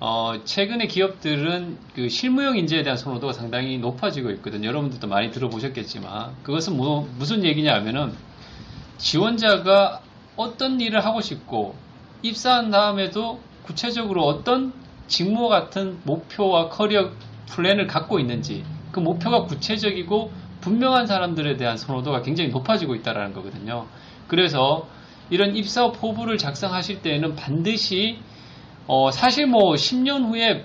[0.00, 4.68] 어, 최근에 기업들은 그 실무형 인재에 대한 선호도가 상당히 높아지고 있거든요.
[4.68, 6.36] 여러분들도 많이 들어보셨겠지만.
[6.42, 8.14] 그것은 뭐, 무슨 얘기냐 하면은,
[8.96, 10.03] 지원자가
[10.36, 11.74] 어떤 일을 하고 싶고,
[12.22, 14.72] 입사한 다음에도 구체적으로 어떤
[15.06, 17.10] 직무 같은 목표와 커리어
[17.50, 23.86] 플랜을 갖고 있는지 그 목표가 구체적이고 분명한 사람들에 대한 선호도가 굉장히 높아지고 있다는 거거든요.
[24.28, 24.86] 그래서
[25.30, 28.18] 이런 입사 포부를 작성하실 때에는 반드시
[28.86, 30.64] 어 사실 뭐 10년 후에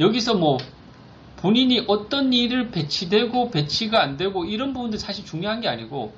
[0.00, 0.58] 여기서 뭐
[1.36, 6.14] 본인이 어떤 일을 배치되고 배치가 안 되고 이런 부분도 사실 중요한 게 아니고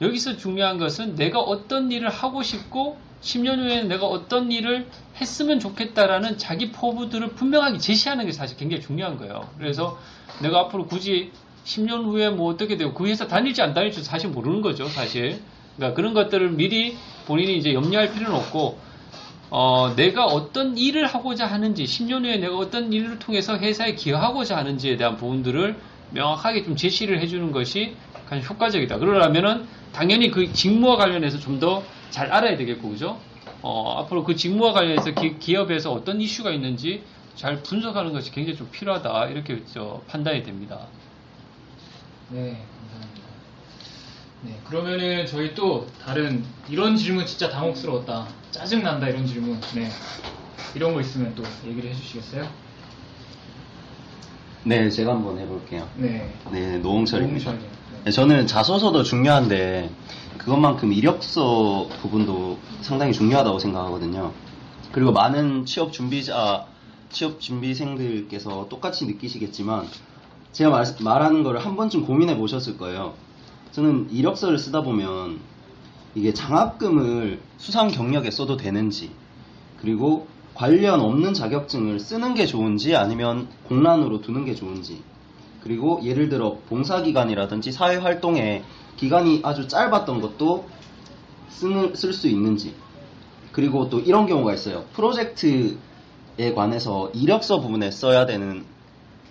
[0.00, 4.86] 여기서 중요한 것은 내가 어떤 일을 하고 싶고 10년 후에는 내가 어떤 일을
[5.20, 9.48] 했으면 좋겠다라는 자기 포부들을 분명하게 제시하는 게 사실 굉장히 중요한 거예요.
[9.58, 9.98] 그래서
[10.42, 11.32] 내가 앞으로 굳이
[11.64, 15.40] 10년 후에 뭐 어떻게 되고 그 회사 다닐지 안 다닐지 사실 모르는 거죠, 사실.
[15.76, 18.78] 그러니까 그런 것들을 미리 본인이 이제 염려할 필요는 없고,
[19.50, 24.96] 어, 내가 어떤 일을 하고자 하는지, 10년 후에 내가 어떤 일을 통해서 회사에 기여하고자 하는지에
[24.96, 25.76] 대한 부분들을
[26.10, 27.96] 명확하게 좀 제시를 해주는 것이
[28.28, 28.98] 가장 효과적이다.
[28.98, 33.18] 그러려면은 당연히 그 직무와 관련해서 좀 더 잘 알아야 되겠고, 그죠?
[33.62, 37.02] 어, 앞으로 그 직무와 관련해서 기, 업에서 어떤 이슈가 있는지
[37.34, 39.26] 잘 분석하는 것이 굉장히 좀 필요하다.
[39.26, 40.86] 이렇게 저 판단이 됩니다.
[42.30, 43.26] 네, 감사합니다.
[44.42, 48.28] 네, 그러면은 저희 또 다른 이런 질문 진짜 당혹스러웠다.
[48.50, 49.60] 짜증난다 이런 질문.
[49.74, 49.90] 네.
[50.74, 52.48] 이런 거 있으면 또 얘기를 해주시겠어요?
[54.64, 55.86] 네, 제가 한번 해볼게요.
[55.96, 56.32] 네.
[56.50, 57.50] 네, 노홍철입니다.
[57.50, 57.75] 노홍철님.
[58.06, 59.90] 네, 저는 자소서도 중요한데
[60.38, 64.32] 그것만큼 이력서 부분도 상당히 중요하다고 생각하거든요.
[64.92, 66.66] 그리고 많은 취업 준비자,
[67.10, 69.88] 취업 준비생들께서 똑같이 느끼시겠지만
[70.52, 73.14] 제가 말, 말하는 거를 한 번쯤 고민해 보셨을 거예요.
[73.72, 75.40] 저는 이력서를 쓰다 보면
[76.14, 79.10] 이게 장학금을 수상 경력에 써도 되는지
[79.80, 85.02] 그리고 관련 없는 자격증을 쓰는 게 좋은지 아니면 공란으로 두는 게 좋은지
[85.66, 88.62] 그리고 예를 들어 봉사기간이라든지 사회활동에
[88.96, 90.68] 기간이 아주 짧았던 것도
[91.48, 92.72] 쓸 수 있는지.
[93.50, 94.84] 그리고 또 이런 경우가 있어요.
[94.92, 98.64] 프로젝트에 관해서 이력서 부분에 써야 되는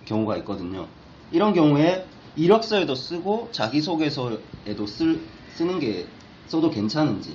[0.04, 0.86] 경우가 있거든요.
[1.32, 5.20] 이런 경우에 이력서에도 쓰고 자기소개서에도 쓸,
[5.54, 6.06] 쓰는 게
[6.48, 7.34] 써도 괜찮은지.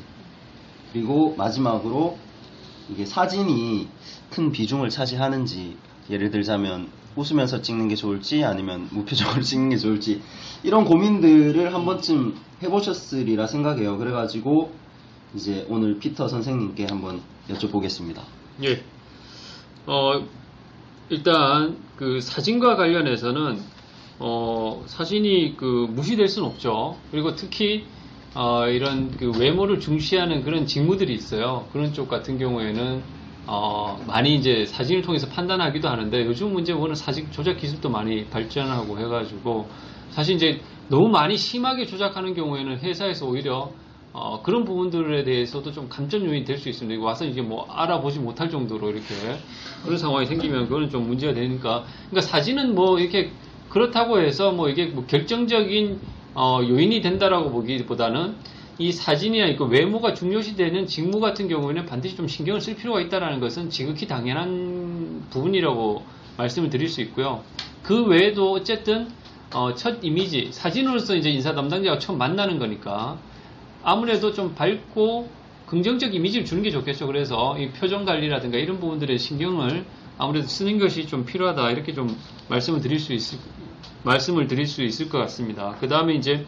[0.94, 2.18] 그리고 마지막으로
[2.90, 3.88] 이게 사진이
[4.30, 5.76] 큰 비중을 차지하는지
[6.10, 10.22] 예를 들자면 웃으면서 찍는 게 좋을지 아니면 무표정으로 찍는 게 좋을지
[10.64, 13.98] 이런 고민들을 한 번쯤 해보셨으리라 생각해요.
[13.98, 14.72] 그래가지고
[15.36, 18.22] 이제 오늘 피터 선생님께 한번 여쭤보겠습니다.
[18.64, 18.84] 예.
[19.88, 20.24] 어,
[21.10, 23.60] 일단 그 사진과 관련해서는
[24.20, 26.98] 어, 사진이 그 무시될 수는 없죠.
[27.10, 27.86] 그리고 특히
[28.34, 31.68] 어, 이런 그 외모를 중시하는 그런 직무들이 있어요.
[31.74, 33.02] 그런 쪽 같은 경우에는
[33.48, 39.00] 어, 많이 이제 사진을 통해서 판단하기도 하는데 요즘 문제 보는 사진 조작 기술도 많이 발전하고
[39.00, 39.68] 해가지고
[40.10, 43.72] 사실 이제 너무 많이 심하게 조작하는 경우에는 회사에서 오히려
[44.14, 47.02] 어, 그런 부분들에 대해서도 좀 감점 요인이 될 수 있습니다.
[47.02, 49.06] 와서 이게 뭐 알아보지 못할 정도로 이렇게
[49.84, 53.32] 그런 상황이 생기면 그거는 좀 문제가 되니까 그러니까 사진은 뭐 이렇게
[53.70, 56.00] 그렇다고 해서 뭐 이게 뭐 결정적인
[56.36, 58.36] 어, 요인이 된다라고 보기보다는
[58.78, 63.70] 이 사진이나 그 외모가 중요시되는 직무 같은 경우에는 반드시 좀 신경을 쓸 필요가 있다는 것은
[63.70, 66.04] 지극히 당연한 부분이라고
[66.38, 67.44] 말씀을 드릴 수 있고요.
[67.84, 69.10] 그 외에도 어쨌든
[69.54, 73.20] 어, 첫 이미지 사진으로서 이제 인사 담당자가 처음 만나는 거니까
[73.84, 75.30] 아무래도 좀 밝고
[75.66, 77.08] 긍정적 이미지를 주는 게 좋겠죠.
[77.08, 79.86] 그래서 이 표정 관리라든가 이런 부분들에 신경을
[80.18, 82.16] 아무래도 쓰는 것이 좀 필요하다 이렇게 좀
[82.50, 83.40] 말씀을 드릴 수 있을
[84.04, 85.76] 말씀을 드릴 수 있을 것 같습니다.
[85.80, 86.46] 그 다음에 이제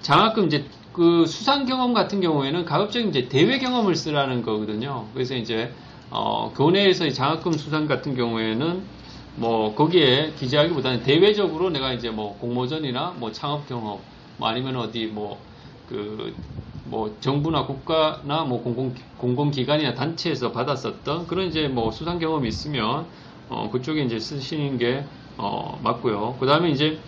[0.00, 5.10] 장학금 이제 그 수상 경험 같은 경우에는 가급적 이제 대외 경험을 쓰라는 거거든요.
[5.14, 5.74] 그래서 이제
[6.10, 8.88] 어, 교내에서 장학금 수상 같은 경우에는
[9.36, 14.04] 뭐 거기에 기재하기보다는 대외적으로 내가 이제 뭐 공모전이나 뭐 창업 경험
[14.36, 16.38] 뭐 아니면 어디 뭐그
[16.84, 23.08] 뭐 정부나 국가나 뭐 공공 공공기관이나 단체에서 받았었던 그런 이제 뭐 수상 경험이 있으면
[23.48, 26.36] 어 그쪽에 이제 쓰시는 게 어 맞고요.
[26.38, 27.00] 그 다음에 이제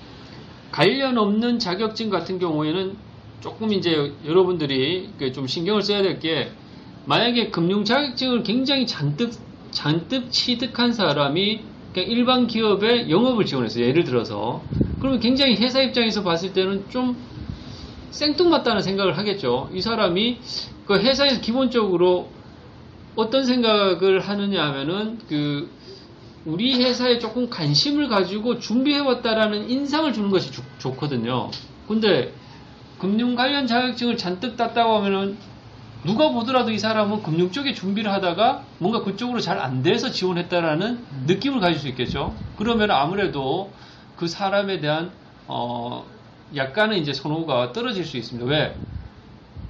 [0.73, 3.06] 관련 없는 자격증 같은 경우에는
[3.41, 6.53] 조금 이제 여러분들이 그좀 신경을 써야 될 게
[7.05, 9.33] 만약에 금융 자격증을 굉장히 잔뜩
[9.71, 14.69] 잔뜩 취득한 사람이 그냥 일반 기업에 영업을 지원해서 예를 들어서
[14.99, 17.17] 그러면 굉장히 회사 입장에서 봤을 때는 좀
[18.11, 19.71] 생뚱맞다는 생각을 하겠죠.
[19.73, 20.41] 이 사람이
[20.85, 22.35] 그 회사에서 기본적으로
[23.15, 25.75] 어떤 생각을 하느냐 하면은 그
[26.45, 31.51] 우리 회사에 조금 관심을 가지고 준비해왔다라는 인상을 주는 것이 좋, 좋거든요.
[31.87, 32.35] 근데
[32.99, 35.39] 금융 관련 자격증을 잔뜩 땄다고 하면은
[36.05, 41.61] 누가 보더라도 이 사람은 금융 쪽에 준비를 하다가 뭔가 그쪽으로 잘 안 돼서 지원했다라는 느낌을
[41.61, 42.43] 가질 수 있겠죠.
[42.55, 43.75] 그러면 아무래도
[44.15, 45.15] 그 사람에 대한
[45.47, 46.11] 어
[46.55, 48.49] 약간은 이제 선호가 떨어질 수 있습니다.
[48.49, 48.79] 왜?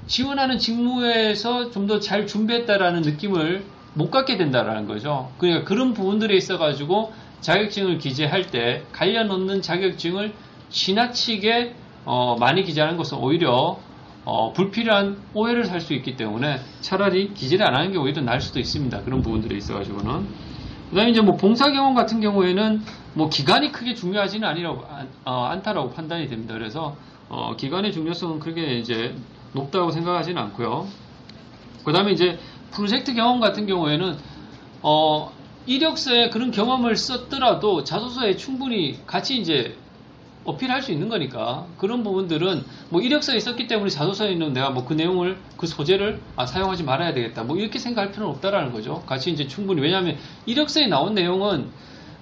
[0.07, 5.35] 지원하는 직무에서 좀 더 잘 준비했다라는 느낌을 못 갖게 된다라는 거죠.
[5.39, 10.37] 그러니까 그런 부분들에 있어 가지고 자격증을 기재할 때 관련 없는 자격증을
[10.69, 13.79] 지나치게 어, 많이 기재하는 것은 오히려
[14.25, 18.59] 어, 불필요한 오해를 살 수 있기 때문에 차라리 기재를 안 하는 게 오히려 나을 수도
[18.59, 19.03] 있습니다.
[19.03, 20.27] 그런 부분들에 있어가지고는.
[20.91, 22.83] 그 다음에 이제 뭐 봉사 경험 같은 경우에는
[23.15, 24.85] 뭐 기간이 크게 중요하지는 아니라고,
[25.25, 26.55] 어, 않다라고 판단이 됩니다.
[26.55, 26.97] 그래서,
[27.29, 29.15] 어, 기간의 중요성은 크게 이제
[29.53, 30.87] 높다고 생각하지는 않고요.
[31.85, 32.39] 그 다음에 이제
[32.73, 34.17] 프로젝트 경험 같은 경우에는,
[34.83, 35.33] 어,
[35.67, 39.77] 이력서에 그런 경험을 썼더라도 자소서에 충분히 같이 이제
[40.47, 44.95] 어필할 수 있는 거니까 그런 부분들은 뭐 이력서에 있었기 때문에 자소서에 있는 내가 뭐 그
[44.95, 49.03] 내용을 그 소재를 아, 사용하지 말아야 되겠다 뭐 이렇게 생각할 필요는 없다라는 거죠.
[49.07, 51.71] 같이 이제 충분히 왜냐하면 이력서에 나온 내용은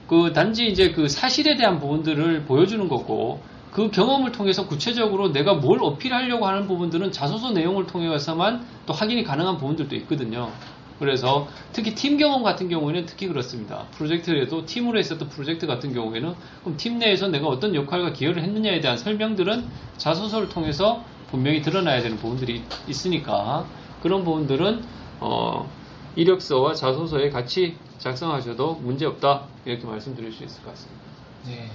[0.08, 5.80] 그 단지 이제 그 사실에 대한 부분들을 보여주는 거고 그 경험을 통해서 구체적으로 내가 뭘
[5.82, 10.50] 어필하려고 하는 부분들은 자소서 내용을 통해서만 또 확인이 가능한 부분들도 있거든요.
[10.98, 13.86] 그래서 특히 팀 경험 같은 경우에는 특히 그렇습니다.
[13.92, 18.96] 프로젝트에도 팀으로 했었던 프로젝트 같은 경우에는 그럼 팀 내에서 내가 어떤 역할과 기여를 했느냐에 대한
[18.96, 19.64] 설명들은
[19.96, 23.66] 자소서를 통해서 분명히 드러나야 되는 부분들이 있으니까
[24.02, 24.82] 그런 부분들은
[25.20, 25.68] 어,
[26.16, 31.02] 이력서와 자소서에 같이 작성하셔도 문제 없다 이렇게 말씀드릴 수 있을 것 같습니다.
[31.46, 31.70] 네.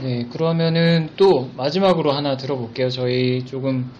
[0.00, 2.88] 네, 그러면은 또 마지막으로 하나 들어볼게요.
[2.88, 3.90] 저희 조금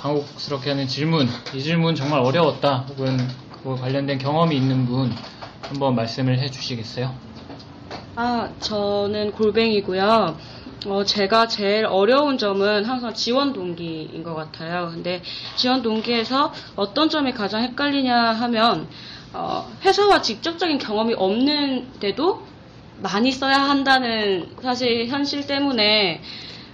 [0.00, 1.28] 당혹스럽게 하는 질문.
[1.54, 2.86] 이 질문 정말 어려웠다.
[2.88, 3.18] 혹은
[3.50, 5.12] 그거 관련된 경험이 있는 분
[5.62, 7.14] 한번 말씀을 해 주시겠어요?
[8.16, 10.36] 아, 저는 골뱅이고요.
[10.86, 14.90] 어, 제가 제일 어려운 점은 항상 지원 동기인 것 같아요.
[14.92, 15.22] 근데
[15.56, 18.88] 지원 동기에서 어떤 점이 가장 헷갈리냐 하면,
[19.32, 22.46] 어, 회사와 직접적인 경험이 없는데도
[23.02, 26.20] 많이 써야 한다는 사실 현실 때문에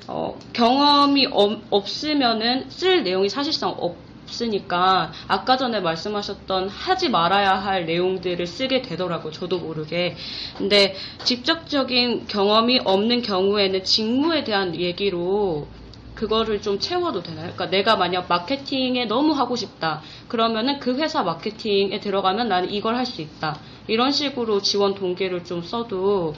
[0.06, 8.46] 어, 경험이 없, 없으면은 쓸 내용이 사실상 없으니까 아까 전에 말씀하셨던 하지 말아야 할 내용들을
[8.46, 9.32] 쓰게 되더라고요.
[9.32, 10.16] 저도 모르게.
[10.58, 15.68] 근데 직접적인 경험이 없는 경우에는 직무에 대한 얘기로
[16.14, 17.52] 그거를 좀 채워도 되나요?
[17.54, 20.02] 그러니까 내가 만약 마케팅에 너무 하고 싶다.
[20.28, 23.60] 그러면은 그 회사 마케팅에 들어가면 나는 이걸 할 수 있다.
[23.86, 26.34] 이런 식으로 지원 동기를 좀 써도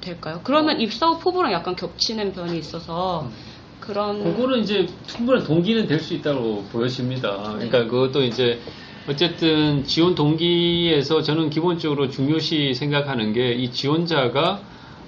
[0.00, 0.40] 될까요?
[0.44, 3.30] 그러면 입사 후 포부랑 약간 겹치는 면이 있어서
[3.80, 7.52] 그런 그거는 이제 충분한 동기는 될 수 있다고 보여집니다.
[7.54, 8.60] 그러니까 그것도 이제
[9.08, 14.60] 어쨌든 지원 동기에서 저는 기본적으로 중요시 생각하는 게 이 지원자가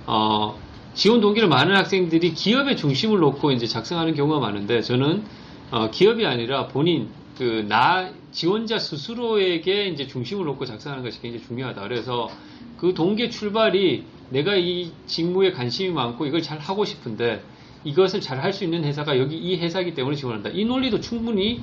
[0.07, 0.59] 어
[0.95, 5.23] 지원 동기를 많은 학생들이 기업의 중심을 놓고 이제 작성하는 경우가 많은데 저는
[5.71, 11.83] 어 기업이 아니라 본인 그 나 지원자 스스로에게 이제 중심을 놓고 작성하는 것이 굉장히 중요하다.
[11.83, 12.29] 그래서
[12.79, 17.43] 그 동기의 출발이 내가 이 직무에 관심이 많고 이걸 잘 하고 싶은데
[17.85, 20.51] 이것을 잘 할 수 있는 회사가 여기 이 회사이기 때문에 지원한다.
[20.53, 21.63] 이 논리도 충분히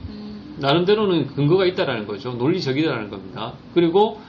[0.57, 2.33] 나름대로는 근거가 있다라는 거죠.
[2.33, 3.53] 논리적이다라는 겁니다.
[3.73, 4.19] 그리고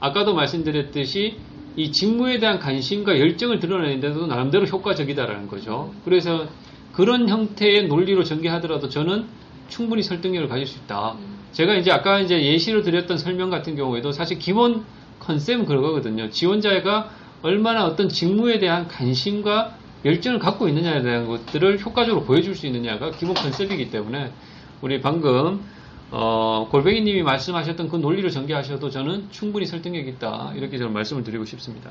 [0.00, 1.36] 아까도 말씀드렸듯이
[1.76, 5.92] 이 직무에 대한 관심과 열정을 드러내는데도 나름대로 효과적이다라는 거죠.
[6.04, 6.46] 그래서
[6.92, 9.26] 그런 형태의 논리로 전개하더라도 저는
[9.68, 11.16] 충분히 설득력을 가질 수 있다.
[11.52, 14.84] 제가 이제 아까 이제 예시로 드렸던 설명 같은 경우에도 사실 기본
[15.18, 16.30] 컨셉은 그거거든요.
[16.30, 17.10] 지원자가
[17.42, 23.34] 얼마나 어떤 직무에 대한 관심과 열정을 갖고 있느냐에 대한 것들을 효과적으로 보여줄 수 있느냐가 기본
[23.34, 24.32] 컨셉이기 때문에
[24.80, 25.64] 우리 방금
[26.10, 31.90] 어, 골뱅이님이 말씀하셨던 그 논리를 전개하셔도 저는 충분히 설득력 있다 이렇게 저는 말씀을 드리고 싶습니다.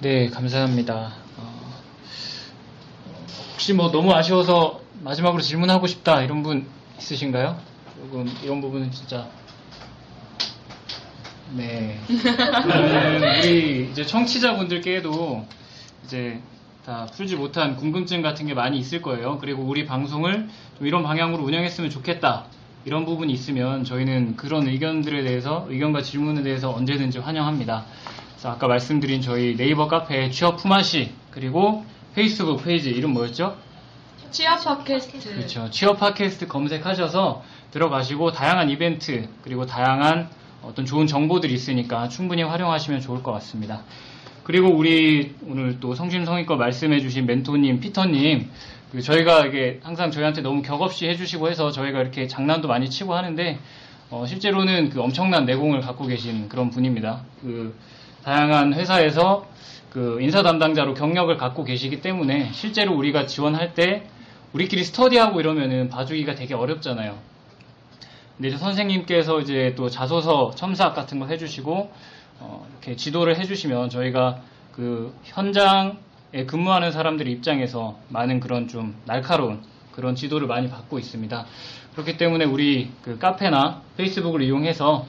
[0.00, 1.12] 네, 감사합니다.
[1.38, 1.82] 어,
[3.52, 6.66] 혹시 뭐 너무 아쉬워서 마지막으로 질문하고 싶다 이런 분
[6.98, 7.58] 있으신가요?
[7.96, 9.28] 조금 이런 부분은 진짜
[11.52, 11.98] 네.
[12.06, 15.46] 그러면 우리 이제 청취자분들께도
[16.04, 16.40] 이제
[16.84, 19.38] 다 풀지 못한 궁금증 같은 게 많이 있을 거예요.
[19.38, 22.44] 그리고 우리 방송을 좀 이런 방향으로 운영했으면 좋겠다.
[22.84, 27.84] 이런 부분이 있으면 저희는 그런 의견들에 대해서 의견과 질문에 대해서 언제든지 환영합니다.
[28.30, 31.84] 그래서 아까 말씀드린 저희 네이버 카페 취업 품앗이 그리고
[32.14, 33.56] 페이스북 페이지 이름 뭐였죠?
[34.30, 35.34] 취업 팟캐스트.
[35.34, 35.70] 그렇죠.
[35.70, 37.42] 취업 팟캐스트 검색하셔서
[37.72, 40.28] 들어가시고 다양한 이벤트 그리고 다양한
[40.66, 43.82] 어떤 좋은 정보들이 있으니까 충분히 활용하시면 좋을 것 같습니다.
[44.42, 48.50] 그리고 우리 오늘 또 성심성의껏 말씀해주신 멘토님, 피터님,
[48.92, 53.58] 그 저희가 이게 항상 저희한테 너무 격없이 해주시고 해서 저희가 이렇게 장난도 많이 치고 하는데
[54.10, 57.22] 어, 실제로는 그 엄청난 내공을 갖고 계신 그런 분입니다.
[57.42, 57.74] 그
[58.22, 59.46] 다양한 회사에서
[59.90, 64.04] 그 인사 담당자로 경력을 갖고 계시기 때문에 실제로 우리가 지원할 때
[64.52, 67.18] 우리끼리 스터디하고 이러면은 봐주기가 되게 어렵잖아요.
[68.36, 71.90] 근데 이제 선생님께서 이제 또 자소서 첨삭 같은 거 해주시고
[72.40, 79.62] 어, 이렇게 지도를 해주시면 저희가 그 현장에 근무하는 사람들 입장에서 많은 그런 좀 날카로운
[79.92, 81.46] 그런 지도를 많이 받고 있습니다.
[81.92, 85.06] 그렇기 때문에 우리 그 카페나 페이스북을 이용해서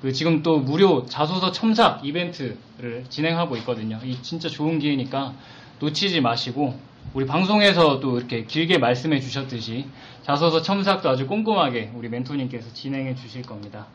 [0.00, 3.98] 그 지금 또 무료 자소서 첨삭 이벤트를 진행하고 있거든요.
[4.04, 5.34] 이 진짜 좋은 기회니까
[5.80, 6.78] 놓치지 마시고
[7.14, 9.86] 우리 방송에서 또 이렇게 길게 말씀해 주셨듯이
[10.28, 13.86] 자소서 첨삭도 아주 꼼꼼하게 우리 멘토님께서 진행해 주실 겁니다.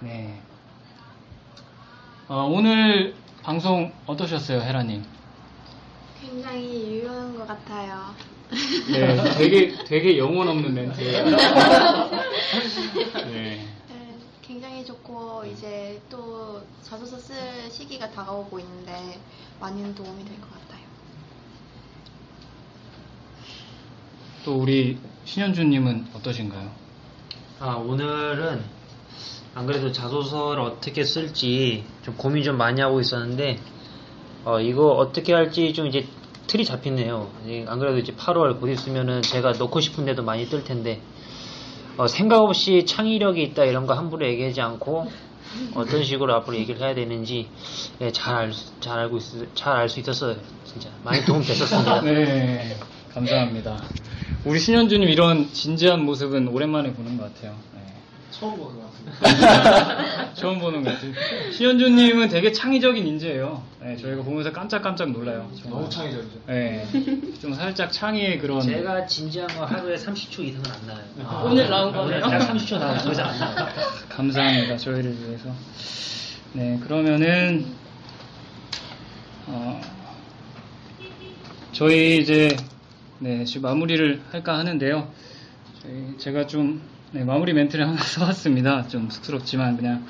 [0.00, 0.40] 네.
[2.26, 5.04] 어, 오늘 방송 어떠셨어요, 헤라님?
[6.20, 8.12] 굉장히 유용한 것 같아요.
[8.90, 11.26] 네, 되게 되게 영혼 없는 멘트예요.
[13.30, 13.30] 네.
[13.30, 13.68] 네,
[14.42, 17.36] 굉장히 좋고 이제 또 자소서 쓸
[17.70, 19.20] 시기가 다가오고 있는데
[19.60, 20.82] 많은 도움이 될 것 같아요.
[24.44, 26.70] 또 우리 신현주님은 어떠신가요?
[27.60, 28.60] 아, 오늘은
[29.54, 33.58] 안 그래도 자소서를 어떻게 쓸지 좀 고민 좀 많이 하고 있었는데,
[34.44, 36.06] 어, 이거 어떻게 할지 좀 이제
[36.48, 37.30] 틀이 잡히네요.
[37.66, 41.00] 안 그래도 이제 8월 곧 있으면은 제가 넣고 싶은데도 많이 뜰 텐데,
[41.98, 45.06] 어, 생각 없이 창의력이 있다 이런 거 함부로 얘기하지 않고,
[45.74, 47.46] 어떤 식으로 앞으로 얘기를 해야 되는지
[48.00, 50.36] 예, 잘, 알, 수- 잘 알고 있, 잘알 수 있었어요.
[50.64, 50.88] 진짜.
[51.04, 52.00] 많이 도움 됐었습니다.
[52.02, 52.74] 네,
[53.14, 53.82] 감사합니다.
[54.44, 57.54] 우리 신현주님 이런 진지한 모습은 오랜만에 보는 것 같아요.
[57.74, 57.80] 네.
[58.30, 60.32] 처음 보는 것 같습니다.
[60.34, 61.12] 처음 보는 것 같아요.
[61.52, 63.62] 신현주님은 되게 창의적인 인재예요.
[63.82, 65.50] 네, 저희가 보면서 깜짝깜짝 놀라요.
[65.60, 65.80] 정말.
[65.80, 66.38] 너무 창의적이죠.
[66.46, 66.86] 네,
[67.40, 68.60] 좀 살짝 창의의 그런.
[68.62, 71.04] 제가 진지한 거 하루에 30초 이상은 안 나와요.
[71.24, 72.38] 아, 오늘 나온 오늘 거네요?
[72.38, 72.98] 딱 30초 나와요.
[72.98, 73.68] 더 이상 안 나와요.
[74.08, 74.76] 감사합니다.
[74.78, 75.50] 저희를 위해서.
[76.54, 77.66] 네, 그러면은,
[79.46, 79.80] 어,
[81.72, 82.54] 저희 이제,
[83.22, 85.08] 네, 지금 마무리를 할까 하는데요.
[86.18, 88.88] 제가 좀, 네, 마무리 멘트를 하나 써왔습니다.
[88.88, 90.04] 좀 쑥스럽지만, 그냥.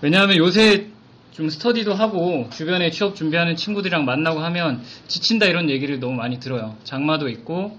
[0.00, 0.86] 왜냐하면 요새
[1.32, 6.76] 좀 스터디도 하고, 주변에 취업 준비하는 친구들이랑 만나고 하면, 지친다 이런 얘기를 너무 많이 들어요.
[6.84, 7.76] 장마도 있고,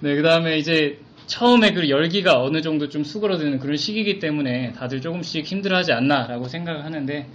[0.00, 5.00] 네, 그 다음에 이제 처음에 그 열기가 어느 정도 좀 수그러드는 그런 시기이기 때문에 다들
[5.00, 7.28] 조금씩 힘들어하지 않나라고 생각을 하는데,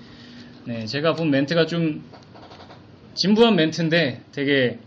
[0.65, 2.03] 네, 제가 본 멘트가 좀
[3.13, 4.79] 진부한 멘트인데 되게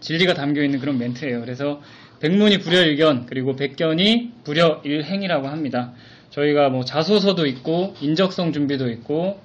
[0.00, 1.40] 진리가 담겨 있는 그런 멘트예요.
[1.40, 1.80] 그래서
[2.20, 5.92] 백문이 불여일견 그리고 백견이 불여일행이라고 합니다.
[6.30, 9.40] 저희가 뭐 자소서도 있고 인적성 준비도 있고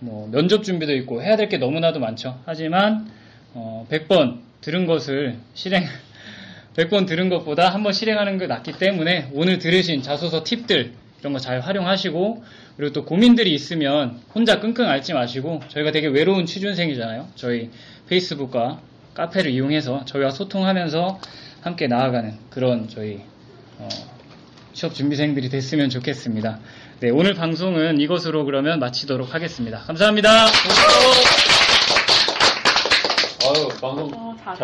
[0.00, 2.40] 뭐 면접 준비도 있고 해야 될 게 너무나도 많죠.
[2.46, 3.10] 하지만
[3.54, 5.84] 어, 100번 들은 것을 실행
[6.76, 11.38] 100번 들은 것보다 한 번 실행하는 게 낫기 때문에 오늘 들으신 자소서 팁들 이런 거
[11.38, 12.44] 잘 활용하시고
[12.76, 17.28] 그리고 또 고민들이 있으면 혼자 끙끙 앓지 마시고 저희가 되게 외로운 취준생이잖아요.
[17.34, 17.70] 저희
[18.08, 18.80] 페이스북과
[19.14, 21.20] 카페를 이용해서 저희와 소통하면서
[21.62, 23.22] 함께 나아가는 그런 저희
[23.78, 23.88] 어,
[24.72, 26.58] 취업 준비생들이 됐으면 좋겠습니다.
[27.00, 29.80] 네, 오늘 방송은 이것으로 그러면 마치도록 하겠습니다.
[29.80, 30.46] 감사합니다.
[33.42, 34.56] 아유, 방송 어, 잘